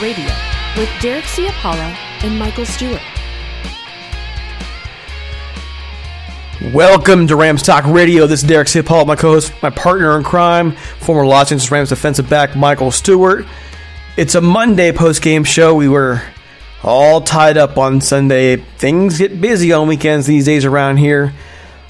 [0.00, 0.30] Radio
[0.76, 1.92] with Derek Ciapala
[2.22, 3.02] and Michael Stewart.
[6.72, 8.28] Welcome to Rams Talk Radio.
[8.28, 12.30] This is Derek Ciapala, my co-host, my partner in crime, former Los Angeles Rams defensive
[12.30, 13.44] back Michael Stewart.
[14.16, 15.74] It's a Monday post-game show.
[15.74, 16.22] We were
[16.84, 18.56] all tied up on Sunday.
[18.56, 21.34] Things get busy on weekends these days around here.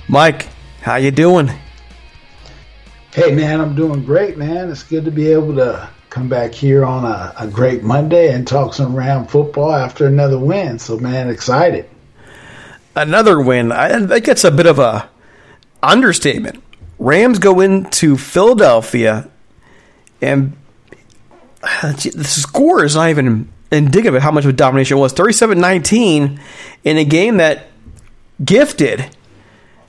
[0.08, 0.48] Mike,
[0.80, 1.50] how you doing?
[3.12, 4.70] Hey man, I'm doing great, man.
[4.70, 8.46] It's good to be able to come back here on a, a great Monday and
[8.46, 10.78] talk some Ram football after another win.
[10.78, 11.88] So man, excited.
[12.96, 13.70] Another win.
[13.70, 15.08] I think that's a bit of a
[15.82, 16.62] understatement.
[16.98, 19.28] Rams go into Philadelphia,
[20.20, 20.56] and
[21.62, 25.12] uh, the score is not even indicative of how much of a domination it was.
[25.14, 26.40] 37-19
[26.82, 27.68] in a game that
[28.44, 29.14] gifted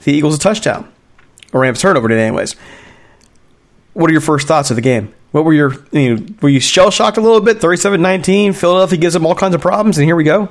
[0.04, 0.90] the Eagles a touchdown.
[1.52, 2.54] A Rams turnover today, anyways.
[3.92, 5.12] What are your first thoughts of the game?
[5.32, 7.58] What were your you know, were you shell shocked a little bit?
[7.58, 10.48] 37-19, Philadelphia gives them all kinds of problems, and here we go.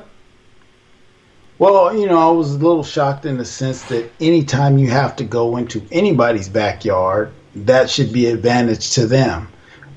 [1.58, 5.18] Well, you know, I was a little shocked in the sense that anytime you have
[5.18, 9.50] to go into anybody's backyard, that should be advantage to them.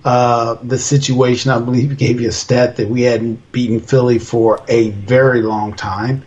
[0.05, 4.61] Uh, the situation, I believe, gave you a stat that we hadn't beaten Philly for
[4.67, 6.25] a very long time.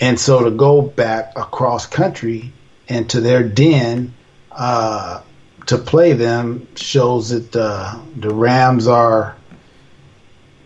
[0.00, 2.52] And so to go back across country
[2.86, 4.12] and to their den
[4.52, 5.22] uh,
[5.66, 9.36] to play them shows that uh, the Rams are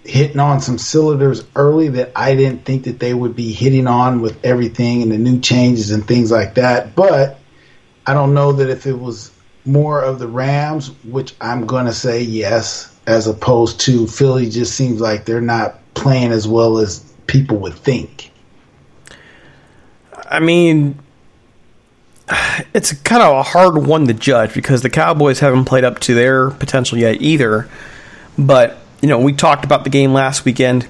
[0.05, 4.21] hitting on some cylinders early that I didn't think that they would be hitting on
[4.21, 6.95] with everything and the new changes and things like that.
[6.95, 7.39] But
[8.06, 9.31] I don't know that if it was
[9.67, 14.75] more of the Rams, which I'm going to say yes, as opposed to Philly just
[14.75, 18.31] seems like they're not playing as well as people would think.
[20.31, 20.99] I mean,
[22.75, 26.14] it's kind of a hard one to judge because the Cowboys haven't played up to
[26.14, 27.69] their potential yet either.
[28.38, 30.88] But, you know, we talked about the game last weekend.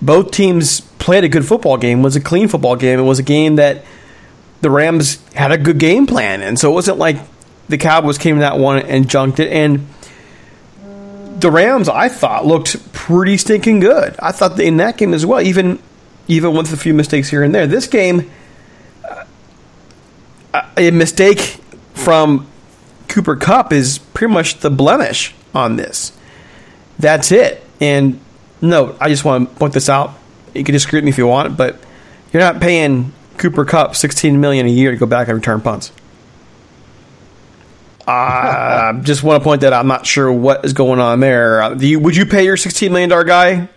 [0.00, 2.00] Both teams played a good football game.
[2.00, 2.98] It was a clean football game.
[2.98, 3.84] It was a game that
[4.60, 6.42] the Rams had a good game plan.
[6.42, 7.18] And so it wasn't like
[7.68, 9.52] the Cowboys came in that one and junked it.
[9.52, 9.86] And
[11.40, 14.16] the Rams, I thought, looked pretty stinking good.
[14.18, 15.78] I thought in that game as well, even
[16.28, 17.66] even with a few mistakes here and there.
[17.66, 18.30] This game,
[20.76, 21.60] a mistake
[21.94, 22.46] from
[23.08, 26.12] Cooper Kupp is pretty much the blemish on this.
[26.98, 27.62] That's it.
[27.80, 28.20] And
[28.60, 30.14] no, I just want to point this out.
[30.54, 31.78] You can disagree with me if you want, but
[32.32, 35.92] you're not paying Cooper Kupp 16 million a year to go back and return punts.
[38.06, 39.80] I just want to point that out.
[39.80, 41.62] I'm not sure what is going on there.
[41.62, 43.68] Uh, you, would you pay your 16 million dollar guy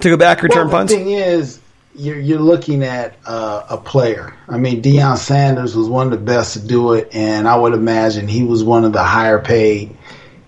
[0.00, 0.92] to go back and return well, punts?
[0.92, 1.60] The thing is,
[1.94, 4.34] you're, you're looking at uh, a player.
[4.48, 7.74] I mean, Deion Sanders was one of the best to do it, and I would
[7.74, 9.96] imagine he was one of the higher paid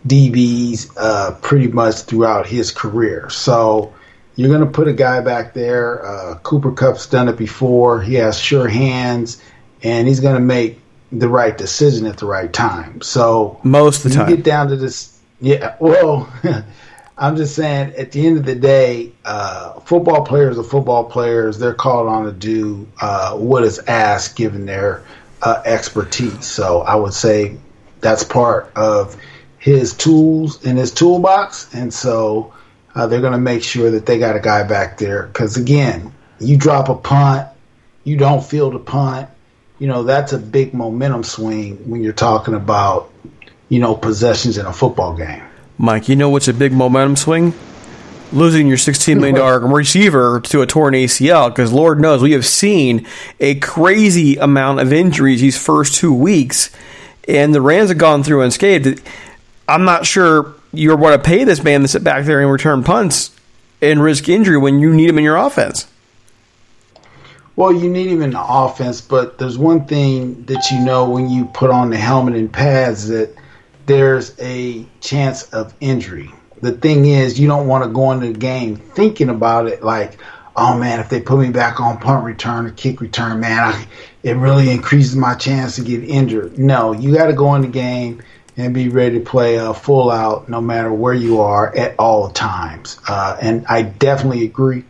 [0.07, 3.31] DBs uh, pretty much throughout his career.
[3.31, 3.95] So
[4.35, 6.05] you're going to put a guy back there.
[6.05, 8.01] Uh, Cooper Kupp's done it before.
[8.01, 9.41] He has sure hands,
[9.83, 10.81] and he's going to make
[11.13, 13.01] the right decision at the right time.
[13.03, 15.19] So most of the time, you get down to this.
[15.41, 16.33] Yeah, well.
[17.19, 21.59] I'm just saying, at the end of the day, uh, football players are football players.
[21.59, 25.03] They're called on to do uh, what is asked given their
[25.41, 26.45] uh, expertise.
[26.45, 27.57] So I would say
[28.01, 29.17] that's part of
[29.59, 31.75] his tools in his toolbox.
[31.75, 32.53] And so
[32.95, 35.23] uh, they're going to make sure that they got a guy back there.
[35.23, 37.49] Because again, you drop a punt,
[38.05, 39.31] you don't field a punt.
[39.79, 43.11] You know, that's a big momentum swing when you're talking about,
[43.71, 45.46] you know, possessions in a football game.
[45.79, 47.53] Mike, you know what's a big momentum swing?
[48.33, 53.07] Losing your $16 million receiver to a torn ACL, because Lord knows we have seen
[53.41, 56.71] a crazy amount of injuries these first two weeks,
[57.29, 59.03] and the Rams have gone through unscathed.
[59.69, 62.83] I'm not sure you're going to pay this man to sit back there and return
[62.83, 63.31] punts
[63.83, 65.87] and risk injury when you need him in your offense.
[67.55, 71.29] Well, you need him in the offense, but there's one thing that you know when
[71.29, 73.35] you put on the helmet and pads that–
[73.87, 76.33] there's a chance of injury.
[76.61, 80.19] The thing is, you don't want to go into the game thinking about it like,
[80.57, 83.87] oh man, if they put me back on punt return or kick return, man, I,
[84.23, 86.59] it really increases my chance to get injured.
[86.59, 88.23] No, you got to go in the game
[88.57, 92.31] and be ready to play uh, full out no matter where you are at all
[92.31, 92.99] times.
[93.07, 94.85] Uh, and I definitely agree.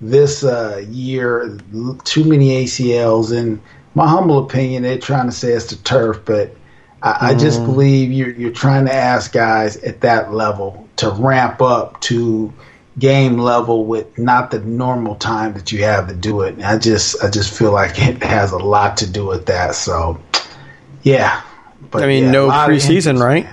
[0.00, 1.58] This uh, year,
[2.04, 3.36] too many ACLs.
[3.36, 3.60] and
[3.94, 6.56] my humble opinion, they're trying to say it's the turf, but
[7.04, 7.66] I, I just mm.
[7.66, 12.52] believe you're you're trying to ask guys at that level to ramp up to
[12.98, 16.54] game level with not the normal time that you have to do it.
[16.54, 19.74] And I just I just feel like it has a lot to do with that.
[19.74, 20.18] So
[21.02, 21.42] yeah.
[21.90, 23.46] But I mean yeah, no preseason, right?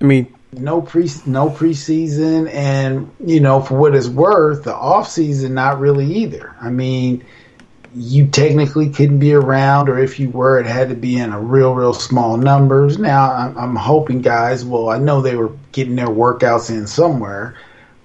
[0.00, 5.08] I mean no pre no preseason and you know for what it's worth the off
[5.08, 6.56] season not really either.
[6.60, 7.24] I mean
[7.94, 11.40] you technically couldn't be around, or if you were, it had to be in a
[11.40, 12.98] real, real small numbers.
[12.98, 17.56] Now, I'm, I'm hoping guys, well, I know they were getting their workouts in somewhere,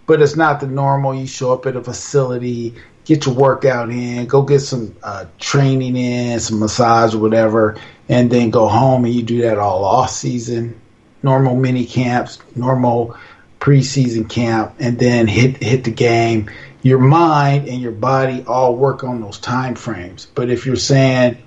[0.05, 1.15] but it's not the normal.
[1.15, 5.96] You show up at a facility, get your workout in, go get some uh, training
[5.96, 7.75] in, some massage or whatever,
[8.08, 10.79] and then go home and you do that all off season.
[11.24, 13.17] Normal mini camps, normal
[13.60, 16.50] preseason camp, and then hit hit the game
[16.81, 20.27] your mind and your body all work on those time frames.
[20.33, 21.38] But if you're saying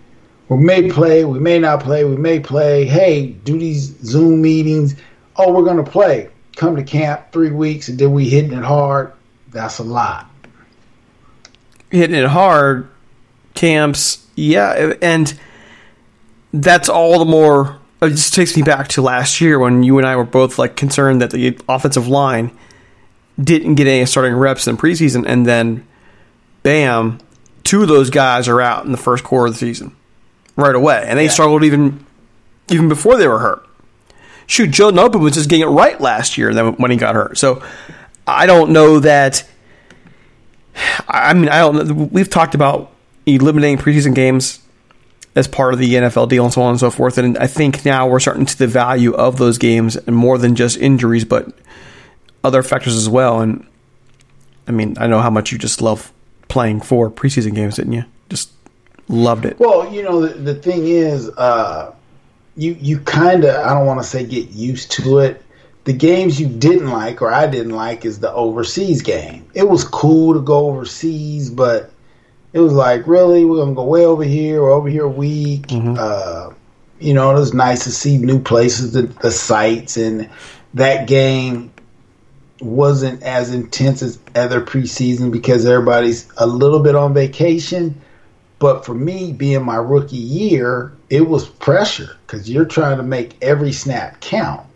[0.48, 4.94] we may play, we may not play, we may play, hey, do these Zoom meetings,
[5.36, 6.28] oh, we're gonna play.
[6.56, 9.12] Come to camp three weeks and then we hitting it hard,
[9.50, 10.28] that's a lot.
[11.90, 12.88] Hitting it hard,
[13.54, 15.38] camps, yeah, and
[16.52, 20.06] that's all the more it just takes me back to last year when you and
[20.06, 22.50] I were both like concerned that the offensive line
[23.40, 25.86] didn't get any starting reps in preseason, and then
[26.62, 27.18] bam,
[27.64, 29.94] two of those guys are out in the first quarter of the season
[30.56, 31.30] right away, and they yeah.
[31.30, 32.04] struggled even
[32.70, 33.66] even before they were hurt.
[34.46, 37.38] Shoot, Joe Noteboom was just getting it right last year then when he got hurt.
[37.38, 37.62] So
[38.26, 39.44] I don't know that.
[41.08, 42.10] I mean, I don't.
[42.12, 42.92] We've talked about
[43.26, 44.60] eliminating preseason games
[45.34, 47.18] as part of the NFL deal and so on and so forth.
[47.18, 50.54] And I think now we're starting to the value of those games and more than
[50.54, 51.54] just injuries, but
[52.44, 53.40] other factors as well.
[53.40, 53.66] And
[54.66, 56.12] I mean, I know how much you just love
[56.48, 58.04] playing for preseason games, didn't you?
[58.28, 58.50] Just
[59.08, 59.58] loved it.
[59.58, 61.94] Well, you know, the, the thing is, uh,
[62.56, 65.42] you you kind of I don't want to say get used to it.
[65.84, 69.44] The games you didn't like or I didn't like is the overseas game.
[69.54, 71.90] It was cool to go overseas, but
[72.52, 75.68] it was like, really, we're gonna go way over here or over here a week.
[75.68, 75.96] Mm-hmm.
[75.98, 76.54] Uh,
[77.00, 80.30] you know, it was nice to see new places, the, the sights, and
[80.74, 81.71] that game
[82.62, 88.00] wasn't as intense as other preseason because everybody's a little bit on vacation.
[88.58, 93.36] But for me, being my rookie year, it was pressure because you're trying to make
[93.42, 94.66] every snap count.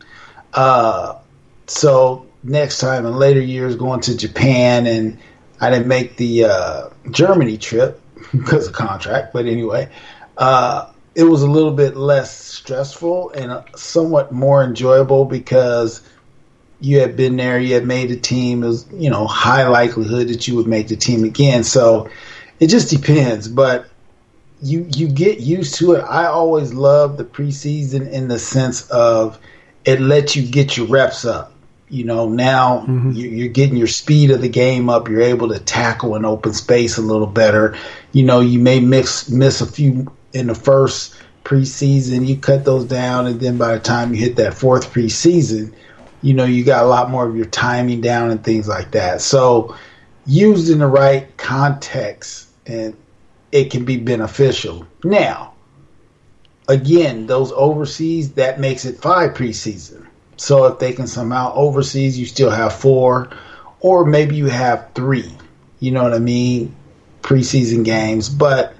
[0.52, 1.19] Uh,
[1.66, 5.19] so next time in later years, going to Japan, and
[5.61, 8.00] I didn't make the uh, Germany trip
[8.33, 9.33] because of contract.
[9.33, 9.88] But anyway,
[10.37, 16.02] uh, it was a little bit less stressful and somewhat more enjoyable because
[16.80, 18.62] you had been there, you had made the team.
[18.62, 21.64] It was, you know, high likelihood that you would make the team again.
[21.64, 22.11] So
[22.61, 23.88] it just depends, but
[24.62, 26.00] you you get used to it.
[26.00, 29.38] I always love the preseason in the sense of
[29.85, 31.52] it lets you get your reps up.
[31.88, 33.12] You know, now mm-hmm.
[33.12, 35.09] you're getting your speed of the game up.
[35.09, 37.76] You're able to tackle an open space a little better.
[38.12, 41.14] You know, you may miss miss a few in the first
[41.45, 42.26] preseason.
[42.26, 45.73] You cut those down, and then by the time you hit that fourth preseason,
[46.23, 49.21] you know you got a lot more of your timing down and things like that.
[49.21, 49.77] So
[50.27, 52.97] used in the right context, and
[53.53, 54.87] it can be beneficial.
[55.05, 55.55] Now,
[56.69, 60.07] again, those overseas that makes it five preseason.
[60.37, 63.31] So if they can somehow overseas, you still have four,
[63.81, 65.33] or maybe you have three.
[65.81, 66.75] You know what I mean?
[67.23, 68.75] Preseason games, but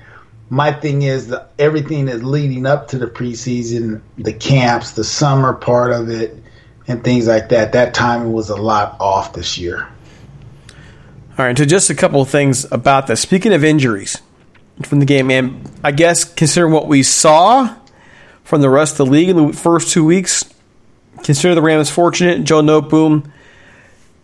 [0.49, 5.53] my thing is that everything that's leading up to the preseason, the camps, the summer
[5.53, 6.41] part of it,
[6.89, 7.73] and things like that.
[7.73, 9.89] That timing was a lot off this year.
[11.39, 13.21] All right, so just a couple of things about this.
[13.21, 14.21] Speaking of injuries
[14.85, 17.75] from the game, man, I guess considering what we saw
[18.43, 20.45] from the rest of the league in the first two weeks,
[21.23, 22.45] consider the Rams fortunate.
[22.45, 23.31] Joe Noteboom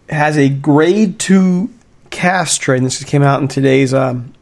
[0.09, 1.71] has a grade two
[2.11, 2.85] calf strain.
[2.85, 4.33] This came out in today's um,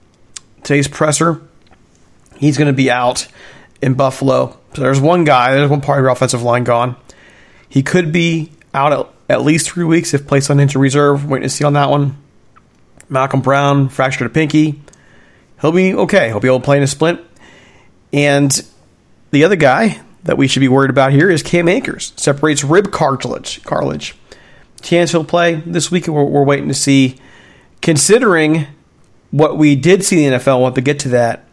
[0.63, 1.41] today's presser.
[2.37, 3.27] He's going to be out
[3.83, 4.59] in Buffalo.
[4.75, 6.97] So there's one guy, there's one part of your offensive line gone.
[7.71, 9.07] He could be out at,
[9.39, 11.25] at least three weeks if placed on injury reserve.
[11.25, 12.19] Waiting to see on that one.
[13.09, 14.83] Malcolm Brown fractured a pinky.
[15.63, 16.29] He'll be okay.
[16.29, 17.21] He'll be able to play in a splint.
[18.13, 18.61] And
[19.31, 22.13] the other guy that we should be worried about here is Cam Akers.
[22.17, 23.63] Separates rib cartilage.
[23.65, 24.15] Cartilage.
[24.83, 26.07] Chance he'll play this week.
[26.09, 27.17] We're, we're waiting to see.
[27.81, 28.67] Considering
[29.31, 31.47] what we did see in the NFL, want to get to that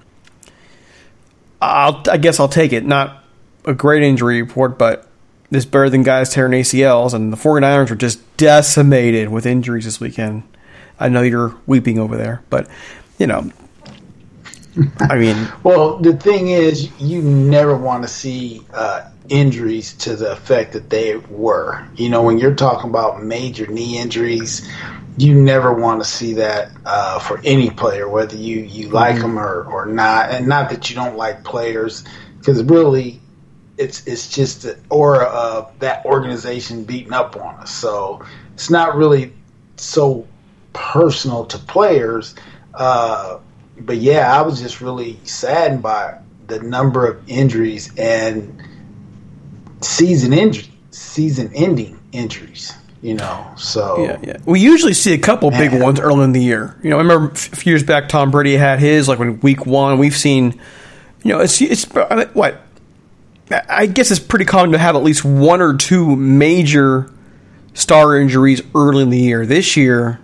[1.62, 2.86] I'll, I guess I'll take it.
[2.86, 3.24] Not
[3.66, 5.07] a great injury report, but
[5.50, 7.14] this better than guys tearing ACLs.
[7.14, 10.44] And the 49ers were just decimated with injuries this weekend.
[11.00, 12.68] I know you're weeping over there, but,
[13.20, 13.52] you know,
[15.00, 15.48] I mean.
[15.64, 20.90] well, the thing is, you never want to see uh, injuries to the effect that
[20.90, 21.88] they were.
[21.96, 24.68] You know, when you're talking about major knee injuries,
[25.18, 29.36] you never want to see that uh, for any player, whether you, you like mm-hmm.
[29.36, 30.30] them or, or not.
[30.30, 32.04] And not that you don't like players,
[32.38, 33.20] because really,
[33.78, 37.72] it's it's just the aura of that organization beating up on us.
[37.72, 39.34] So it's not really
[39.78, 40.28] so
[40.74, 42.36] personal to players.
[42.74, 43.40] Uh,
[43.80, 48.62] but yeah, I was just really saddened by the number of injuries and
[49.82, 53.46] season injury, season ending injuries you know.
[53.58, 54.38] So yeah, yeah.
[54.46, 55.72] We usually see a couple man.
[55.72, 56.78] big ones early in the year.
[56.84, 59.66] You know, I remember a few years back, Tom Brady had his like when week
[59.66, 59.98] one.
[59.98, 60.60] We've seen,
[61.24, 62.62] you know, it's it's what
[63.52, 67.12] I guess it's pretty common to have at least one or two major
[67.74, 69.46] star injuries early in the year.
[69.46, 70.20] This year,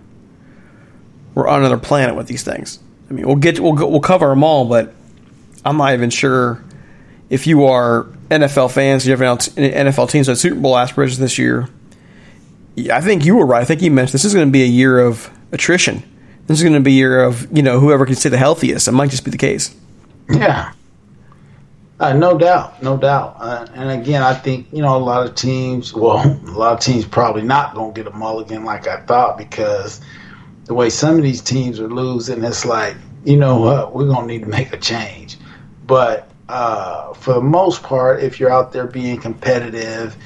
[1.34, 2.78] we're on another planet with these things.
[3.08, 4.92] I mean, we'll get we'll we'll cover them all, but
[5.64, 6.62] I'm not even sure
[7.30, 11.38] if you are NFL fans, you have an NFL teams that Super Bowl aspirations this
[11.38, 11.68] year
[12.76, 13.62] I think you were right.
[13.62, 16.02] I think you mentioned this is going to be a year of attrition.
[16.46, 18.88] This is going to be a year of you know whoever can stay the healthiest.
[18.88, 19.74] It might just be the case.
[20.28, 20.72] Yeah,
[22.00, 23.36] uh, no doubt, no doubt.
[23.38, 25.94] Uh, and again, I think you know a lot of teams.
[25.94, 29.38] Well, a lot of teams probably not going to get a mulligan like I thought
[29.38, 30.00] because
[30.64, 34.28] the way some of these teams are losing, it's like you know what we're going
[34.28, 35.38] to need to make a change.
[35.86, 40.16] But uh, for the most part, if you're out there being competitive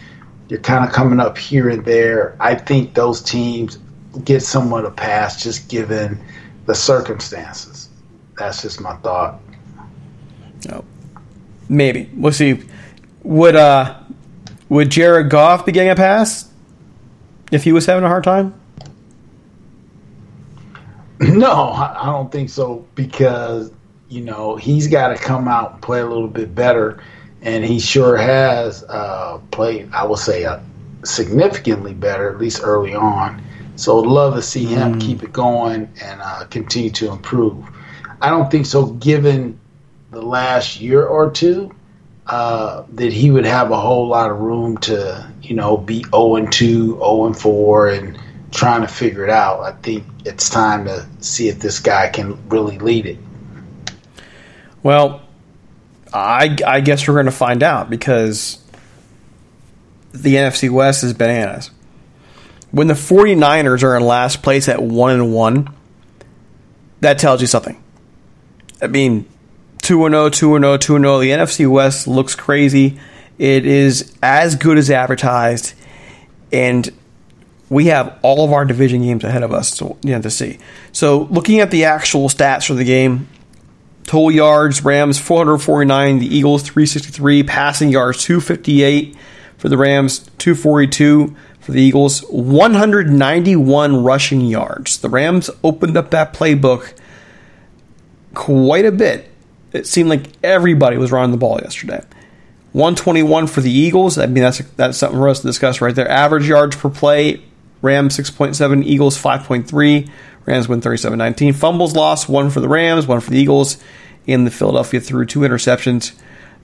[0.48, 2.36] you're kind of coming up here and there.
[2.40, 3.78] I think those teams
[4.24, 6.22] get somewhat a pass just given
[6.66, 7.88] the circumstances.
[8.38, 9.40] That's just my thought.
[10.70, 10.84] Oh,
[11.68, 12.62] maybe we'll see.
[13.22, 14.00] Would uh
[14.68, 16.48] would Jared Goff be getting a pass?
[17.50, 18.54] if he was having a hard time?
[21.20, 23.72] No, I don't think so because
[24.08, 27.02] you know he's got to come out and play a little bit better,
[27.42, 29.90] and he sure has uh, played.
[29.92, 30.60] I would say uh,
[31.02, 33.42] significantly better, at least early on.
[33.74, 35.00] So I'd love to see him mm.
[35.00, 37.68] keep it going and uh, continue to improve.
[38.20, 39.58] I don't think so, given
[40.10, 41.74] the last year or two,
[42.26, 46.36] uh, that he would have a whole lot of room to, you know, be 0
[46.36, 48.18] and 2, 0 and 4, and
[48.50, 49.60] trying to figure it out.
[49.60, 53.18] I think it's time to see if this guy can really lead it.
[54.82, 55.22] Well,
[56.12, 58.62] I, I guess we're going to find out because
[60.12, 61.70] the NFC West is bananas.
[62.70, 65.74] When the 49ers are in last place at 1 and 1,
[67.00, 67.82] that tells you something.
[68.82, 69.26] I mean,
[69.82, 71.18] 2 0, 2 0, 2 0.
[71.18, 72.98] The NFC West looks crazy.
[73.38, 75.74] It is as good as advertised.
[76.52, 76.90] And
[77.70, 80.58] we have all of our division games ahead of us to, you know, to see.
[80.92, 83.28] So, looking at the actual stats for the game,
[84.04, 89.16] total yards, Rams 449, the Eagles 363, passing yards 258
[89.58, 94.98] for the Rams, 242 for the Eagles, 191 rushing yards.
[94.98, 96.94] The Rams opened up that playbook
[98.34, 99.27] quite a bit.
[99.72, 102.02] It seemed like everybody was running the ball yesterday.
[102.72, 104.18] 121 for the Eagles.
[104.18, 106.08] I mean, that's that's something for us to discuss right there.
[106.08, 107.42] Average yards per play,
[107.82, 110.10] Rams 6.7, Eagles 5.3.
[110.46, 111.52] Rams win 37 19.
[111.52, 113.78] Fumbles lost, one for the Rams, one for the Eagles.
[114.26, 116.12] In the Philadelphia threw two interceptions.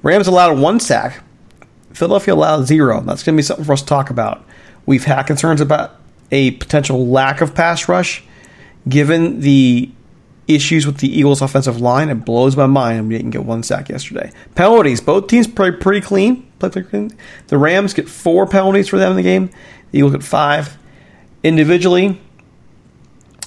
[0.03, 1.23] Rams allowed one sack.
[1.93, 3.01] Philadelphia allowed zero.
[3.01, 4.45] That's going to be something for us to talk about.
[4.85, 5.97] We've had concerns about
[6.31, 8.23] a potential lack of pass rush.
[8.87, 9.91] Given the
[10.47, 13.89] issues with the Eagles' offensive line, it blows my mind we didn't get one sack
[13.89, 14.31] yesterday.
[14.55, 16.51] Penalties, both teams play pretty clean.
[16.59, 17.17] Play pretty clean.
[17.49, 19.51] The Rams get four penalties for them in the game.
[19.91, 20.77] The Eagles get five.
[21.43, 22.21] Individually,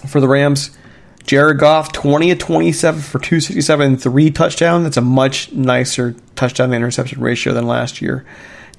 [0.08, 0.78] for the Rams,
[1.26, 4.84] Jared Goff, 20 of 27 for 267 and three touchdowns.
[4.84, 8.26] That's a much nicer touchdown to interception ratio than last year.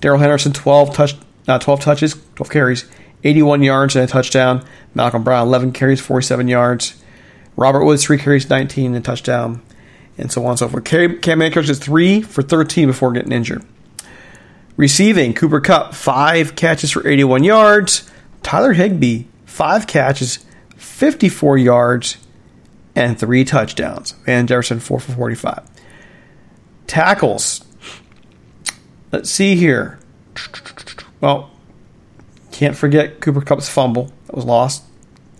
[0.00, 1.14] Darrell Henderson, 12 touch,
[1.46, 2.84] uh, 12 touches, 12 carries,
[3.24, 4.64] 81 yards and a touchdown.
[4.94, 7.02] Malcolm Brown, 11 carries, 47 yards.
[7.58, 9.60] Robert Woods, 3 carries, 19 and touchdown.
[10.16, 10.84] And so on and so forth.
[10.84, 13.64] Cam Akers is 3 for 13 before getting injured.
[14.76, 18.08] Receiving, Cooper Kupp, 5 catches for 81 yards.
[18.44, 20.44] Tyler Higbee, 5 catches,
[20.76, 22.16] 54 yards
[22.94, 24.12] and three touchdowns.
[24.24, 25.62] Van Jefferson, four for 45.
[26.86, 27.64] Tackles.
[29.10, 29.98] Let's see here.
[31.20, 31.50] Well,
[32.52, 34.84] can't forget Cooper Kupp's fumble that was lost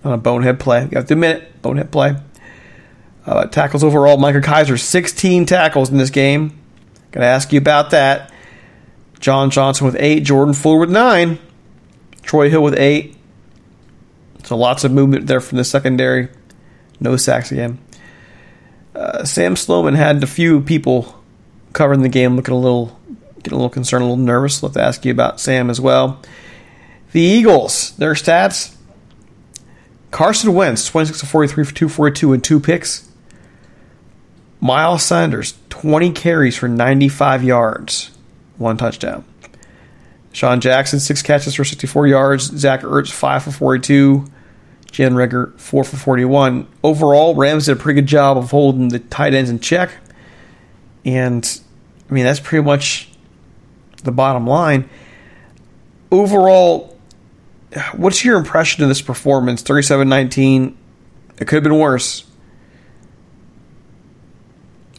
[0.04, 0.82] on a bonehead play.
[0.82, 2.16] You got to admit it, bonehead play.
[3.26, 6.58] Uh, tackles overall, Micah Kiser, 16 tackles in this game.
[7.12, 8.32] Got to ask you about that.
[9.20, 11.38] John Johnson with eight, Jordan Fuller with nine,
[12.22, 13.16] Troy Hill with eight.
[14.44, 16.28] So lots of movement there from the secondary.
[17.00, 17.78] No sacks again.
[18.94, 21.22] Uh, Sam Sloman had a few people
[21.72, 22.98] covering the game looking a little,
[23.38, 24.62] getting a little concerned, a little nervous.
[24.62, 26.22] Let's ask you about Sam as well.
[27.12, 28.74] The Eagles, their stats.
[30.10, 33.10] Carson Wentz, 26 of 43 for 242 and two picks.
[34.60, 38.10] Miles Sanders, 20 carries for 95 yards,
[38.56, 39.24] one touchdown.
[40.32, 42.44] Sean Jackson, six catches for 64 yards.
[42.44, 44.24] Zach Ertz, 5 for 42.
[44.92, 46.66] Jalen Reagor, 4 for 41.
[46.82, 49.90] Overall, Rams did a pretty good job of holding the tight ends in check.
[51.04, 51.60] And,
[52.08, 53.10] I mean, that's pretty much
[54.04, 54.88] the bottom line.
[56.10, 56.96] Overall,
[57.94, 59.62] what's your impression of this performance?
[59.62, 60.76] 37 19.
[61.38, 62.24] It could have been worse.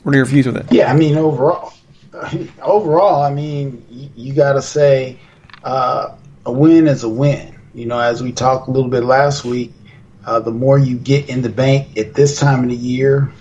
[0.04, 0.72] What are your views with it?
[0.72, 1.74] Yeah, I mean, overall,
[2.62, 5.20] overall, I mean, you, you got to say
[5.64, 7.56] uh, a win is a win.
[7.74, 9.74] You know, as we talked a little bit last week,
[10.26, 13.32] uh, the more you get in the bank at this time of the year,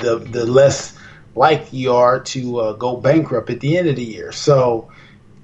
[0.00, 0.96] the the less
[1.34, 4.32] likely you are to uh, go bankrupt at the end of the year.
[4.32, 4.90] So,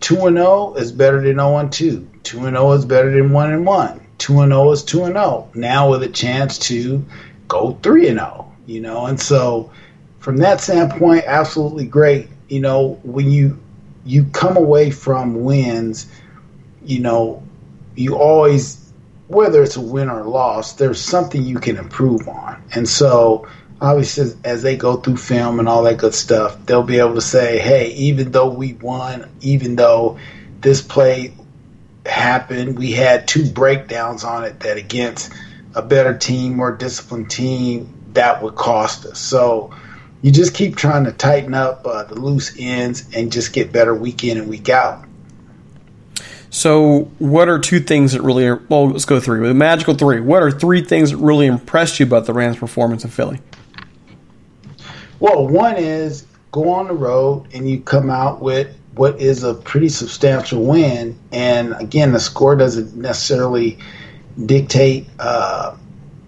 [0.05, 2.07] two and zero oh is better than 0 and 2.
[2.25, 4.07] Two and zero oh is better than one and one.
[4.19, 5.49] Two and zero is two and zero.
[5.55, 7.03] Now with a chance to
[7.49, 8.53] go three and zero.
[8.67, 9.71] You know, and so
[10.21, 12.29] from that standpoint, absolutely great.
[12.51, 13.59] You know, when you
[14.05, 16.07] you come away from wins,
[16.85, 17.43] you know,
[17.97, 18.93] you always
[19.29, 22.63] whether it's a win or a loss, there's something you can improve on.
[22.75, 23.49] And so,
[23.85, 27.21] obviously, as they go through film and all that good stuff, they'll be able to
[27.21, 30.19] say, hey, even though we won, even though
[30.61, 31.35] this play
[32.07, 35.33] happened, we had two breakdowns on it that against
[35.75, 39.19] a better team, more disciplined team, that would cost us.
[39.19, 39.75] So,
[40.23, 43.95] you just keep trying to tighten up uh, the loose ends and just get better
[43.95, 45.05] week in and week out.
[46.49, 48.51] So, what are two things that really?
[48.69, 49.47] Well, let's go three.
[49.47, 50.21] the magical three.
[50.21, 53.41] What are three things that really impressed you about the Rams' performance in Philly?
[55.25, 59.55] Well, one is go on the road and you come out with what is a
[59.55, 61.19] pretty substantial win.
[61.33, 63.79] And again, the score doesn't necessarily
[64.45, 65.79] dictate uh,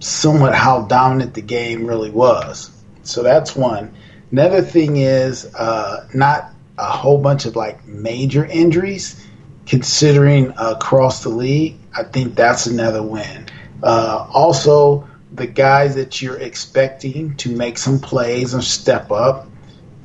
[0.00, 2.70] somewhat how dominant the game really was.
[3.02, 3.94] So that's one.
[4.32, 9.22] Another thing is uh, not a whole bunch of like major injuries,
[9.66, 11.76] considering across the league.
[11.94, 13.46] I think that's another win.
[13.82, 19.48] Uh, also, the guys that you're expecting to make some plays and step up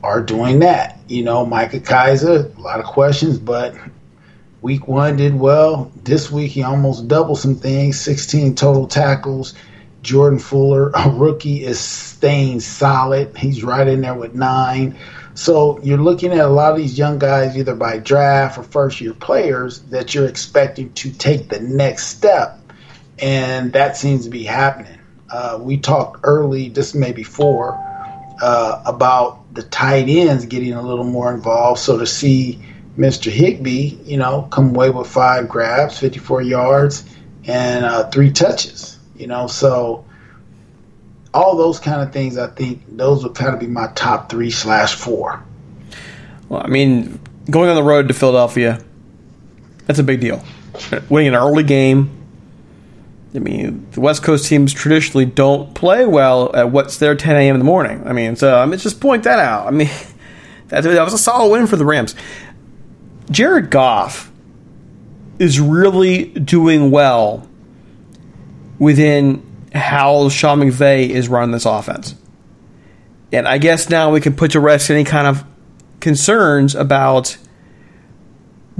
[0.03, 0.99] are doing that.
[1.07, 3.75] You know, Micah Kiser, a lot of questions, but
[4.61, 5.91] week one did well.
[6.03, 9.53] This week he almost doubled some things, 16 total tackles.
[10.01, 13.37] Jordan Fuller, a rookie, is staying solid.
[13.37, 14.97] He's right in there with nine.
[15.35, 18.99] So you're looking at a lot of these young guys, either by draft or first
[18.99, 22.59] year players, that you're expecting to take the next step.
[23.19, 24.97] And that seems to be happening.
[25.31, 27.75] Uh, we talked early, this may be four,
[28.41, 31.79] uh, about the tight ends getting a little more involved.
[31.79, 32.59] So to see
[32.97, 33.31] Mr.
[33.31, 37.05] Higbee, you know, come away with five grabs, 54 yards,
[37.45, 40.05] and uh, three touches, you know, so
[41.33, 44.51] all those kind of things, I think those would kind of be my top three
[44.51, 45.43] slash four.
[46.49, 48.83] Well, I mean, going on the road to Philadelphia,
[49.85, 50.43] that's a big deal.
[51.09, 52.20] Winning an early game.
[53.33, 57.55] I mean, the West Coast teams traditionally don't play well at what's their 10 a.m.
[57.55, 58.03] in the morning.
[58.05, 59.67] I mean, so I mean, just point that out.
[59.67, 59.89] I mean,
[60.67, 62.15] that, that was a solid win for the Rams.
[63.29, 64.31] Jared Goff
[65.39, 67.47] is really doing well
[68.77, 72.15] within how Sean McVay is running this offense.
[73.31, 75.45] And I guess now we can put to rest any kind of
[76.01, 77.37] concerns about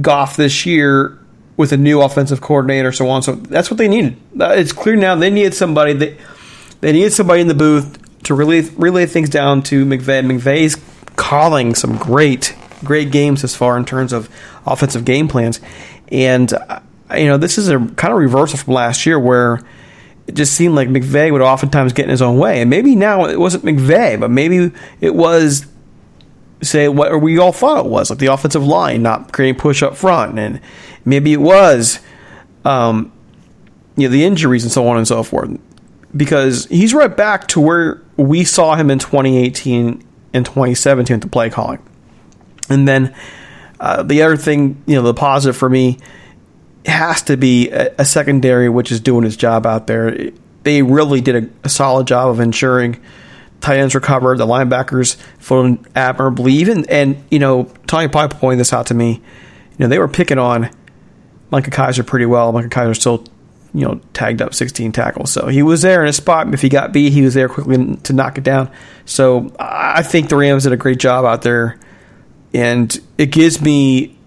[0.02, 1.21] Goff this year
[1.58, 3.22] with a new offensive coordinator, so on.
[3.22, 4.18] So that's what they needed.
[4.40, 5.94] Uh, it's clear now they needed somebody.
[5.94, 6.18] They
[6.82, 10.26] they needed somebody in the booth to relay relay things down to McVay.
[10.26, 10.78] McVay's
[11.16, 14.30] calling some great great games as far in terms of
[14.66, 15.60] offensive game plans,
[16.12, 16.80] and uh,
[17.16, 19.62] you know this is a kind of reversal from last year where
[20.28, 22.62] it just seemed like McVay would oftentimes get in his own way.
[22.62, 25.66] And maybe now it wasn't McVay, but maybe it was,
[26.62, 29.96] say, what we all thought it was, like the offensive line not creating push up
[29.96, 30.38] front.
[30.38, 30.62] And
[31.06, 32.00] maybe it was,
[32.66, 33.12] um,
[33.96, 35.60] you know, the injuries and so on and so forth.
[36.16, 41.30] Because he's right back to where we saw him in 2018 and 2017 with the
[41.30, 41.80] play calling.
[42.70, 43.16] And then
[43.80, 45.98] uh, the other thing, you know, the positive for me
[46.86, 50.32] has to be a, a, secondary which is doing its job out there.
[50.64, 53.02] They really did a, a solid job of ensuring
[53.62, 56.54] tight ends recovered, the linebackers floated admirably.
[56.54, 59.22] Even and you know, Tony Pipe pointed this out to me.
[59.78, 60.70] You know, they were picking on
[61.52, 62.52] Micah Kiser pretty well.
[62.52, 63.26] Micah Kiser still,
[63.74, 66.54] you know, tagged up 16 tackles, so he was there in a spot.
[66.54, 68.70] If he got beat, he was there quickly to knock it down.
[69.06, 71.80] So I think the Rams did a great job out there,
[72.54, 74.18] and it gives me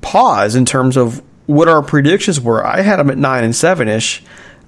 [0.00, 2.64] pause in terms of what our predictions were.
[2.64, 4.22] I had them at nine and seven ish.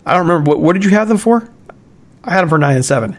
[0.04, 0.60] I don't remember what.
[0.60, 1.48] What did you have them for?
[2.24, 3.18] I had them for nine and seven.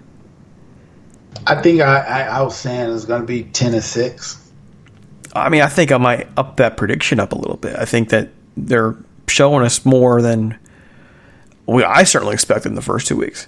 [1.49, 4.43] I think I, I, I was saying it's going to be ten and six.
[5.33, 7.75] I mean, I think I might up that prediction up a little bit.
[7.77, 8.95] I think that they're
[9.27, 10.59] showing us more than
[11.65, 11.83] we.
[11.83, 13.47] I certainly expected in the first two weeks.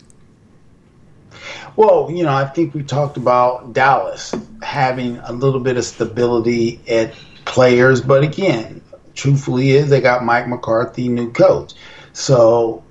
[1.76, 6.80] Well, you know, I think we talked about Dallas having a little bit of stability
[6.88, 7.14] at
[7.46, 8.82] players, but again,
[9.14, 11.74] truthfully, is they got Mike McCarthy, new coach.
[12.14, 12.84] So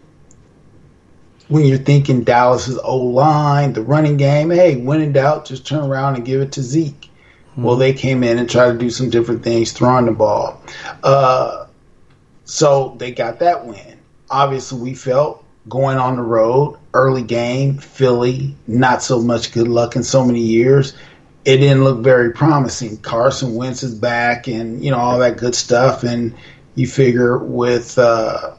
[1.48, 5.84] when you're thinking Dallas's O line, the running game, hey, when in doubt, just turn
[5.84, 7.10] around and give it to Zeke.
[7.52, 7.62] Mm-hmm.
[7.62, 10.62] Well, they came in and tried to do some different things, throwing the ball.
[11.02, 11.66] Uh,
[12.44, 13.98] so they got that win.
[14.30, 19.96] Obviously, we felt going on the road, early game, Philly, not so much good luck
[19.96, 20.94] in so many years
[21.48, 22.98] it didn't look very promising.
[22.98, 26.34] Carson Wentz is back, and you know all that good stuff, and
[26.74, 28.54] you figure with uh,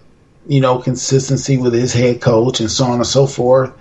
[0.50, 3.72] you know consistency with his head coach and so on and so forth,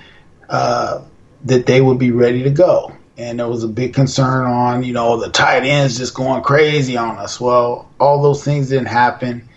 [0.49, 1.03] uh,
[1.45, 2.93] that they would be ready to go.
[3.17, 6.97] And there was a big concern on you know the tight ends just going crazy
[6.97, 7.41] on us.
[7.41, 9.49] Well, all those things didn't happen.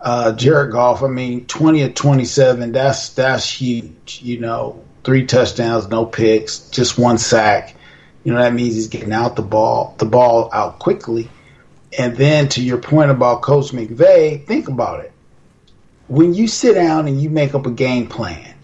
[0.00, 2.72] Uh, Jared Goff, I mean, twenty of twenty-seven.
[2.72, 4.20] That's that's huge.
[4.20, 7.76] You know, three touchdowns, no picks, just one sack
[8.26, 11.30] you know that means he's getting out the ball, the ball out quickly.
[11.96, 15.12] And then to your point about Coach McVay, think about it.
[16.08, 18.54] When you sit down and you make up a game plan,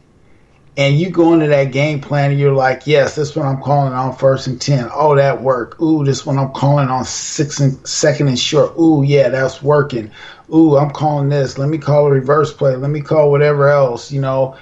[0.76, 3.92] and you go into that game plan and you're like, yes, this one I'm calling
[3.92, 4.88] on first and ten.
[4.92, 5.80] Oh, that worked.
[5.82, 8.78] Ooh, this one I'm calling on six and second and short.
[8.78, 10.10] Ooh, yeah, that's working.
[10.52, 11.58] Ooh, I'm calling this.
[11.58, 12.74] Let me call a reverse play.
[12.76, 14.56] Let me call whatever else, you know.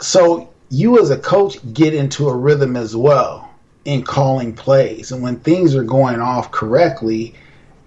[0.00, 3.48] So you as a coach get into a rhythm as well
[3.84, 5.12] in calling plays.
[5.12, 7.34] And when things are going off correctly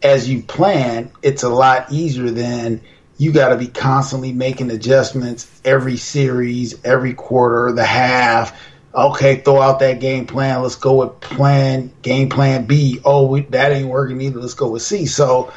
[0.02, 2.80] as you plan, it's a lot easier than
[3.20, 8.58] you got to be constantly making adjustments every series, every quarter, the half.
[8.96, 10.62] Okay, throw out that game plan.
[10.64, 13.02] Let's go with plan game plan B.
[13.04, 14.40] Oh, we, that ain't working either.
[14.40, 15.06] Let's go with C.
[15.06, 15.52] So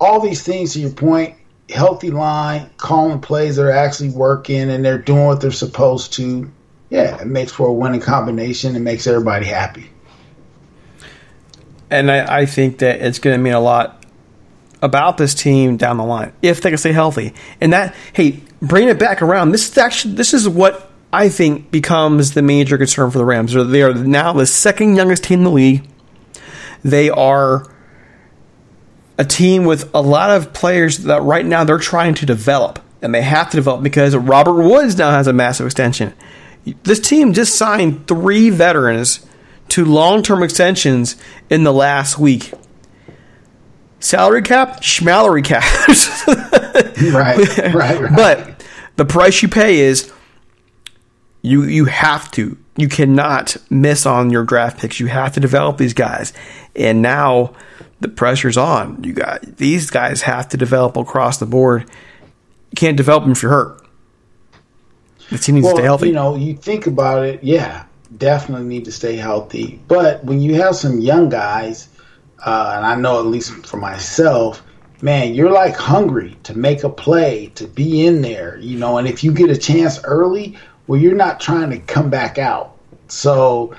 [0.00, 1.34] all these things to your point,
[1.68, 6.48] healthy line, calling plays that are actually working and they're doing what they're supposed to.
[6.90, 8.76] Yeah, it makes for a winning combination.
[8.76, 9.90] It makes everybody happy.
[11.90, 14.03] And I, I think that it's going to mean a lot
[14.84, 17.32] about this team down the line if they can stay healthy.
[17.60, 19.50] And that, hey, bring it back around.
[19.50, 23.54] This is actually this is what I think becomes the major concern for the Rams.
[23.54, 25.88] They are now the second youngest team in the league.
[26.84, 27.66] They are
[29.16, 33.14] a team with a lot of players that right now they're trying to develop, and
[33.14, 36.12] they have to develop because Robert Woods now has a massive extension.
[36.82, 39.24] This team just signed three veterans
[39.70, 41.16] to long-term extensions
[41.48, 42.52] in the last week
[44.04, 45.62] salary cap, schmallery cap.
[47.14, 48.14] right, right, right.
[48.14, 48.64] But
[48.96, 50.12] the price you pay is
[51.42, 52.56] you you have to.
[52.76, 54.98] You cannot miss on your draft picks.
[54.98, 56.32] You have to develop these guys.
[56.74, 57.54] And now
[58.00, 59.04] the pressure's on.
[59.04, 61.88] You got these guys have to develop across the board.
[62.70, 63.80] You can't develop them if you're hurt.
[65.30, 66.06] The team needs well, to stay healthy.
[66.08, 67.86] You know, you think about it, yeah,
[68.18, 69.80] definitely need to stay healthy.
[69.88, 71.88] But when you have some young guys
[72.44, 74.62] uh, and I know at least for myself,
[75.00, 78.98] man, you're like hungry to make a play, to be in there, you know.
[78.98, 82.76] And if you get a chance early, well, you're not trying to come back out.
[83.08, 83.74] So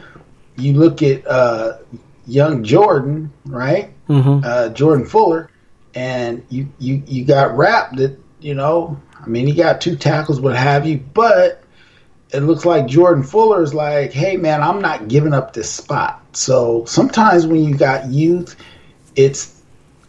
[0.57, 1.77] you look at uh,
[2.25, 3.91] young Jordan, right?
[4.07, 4.41] Mm-hmm.
[4.43, 5.49] Uh, Jordan Fuller,
[5.93, 8.99] and you you you got wrapped that you know.
[9.19, 11.63] I mean, he got two tackles, what have you, but
[12.31, 16.21] it looks like Jordan Fuller is like, hey man, I'm not giving up this spot.
[16.33, 18.55] So sometimes when you got youth,
[19.15, 19.61] it's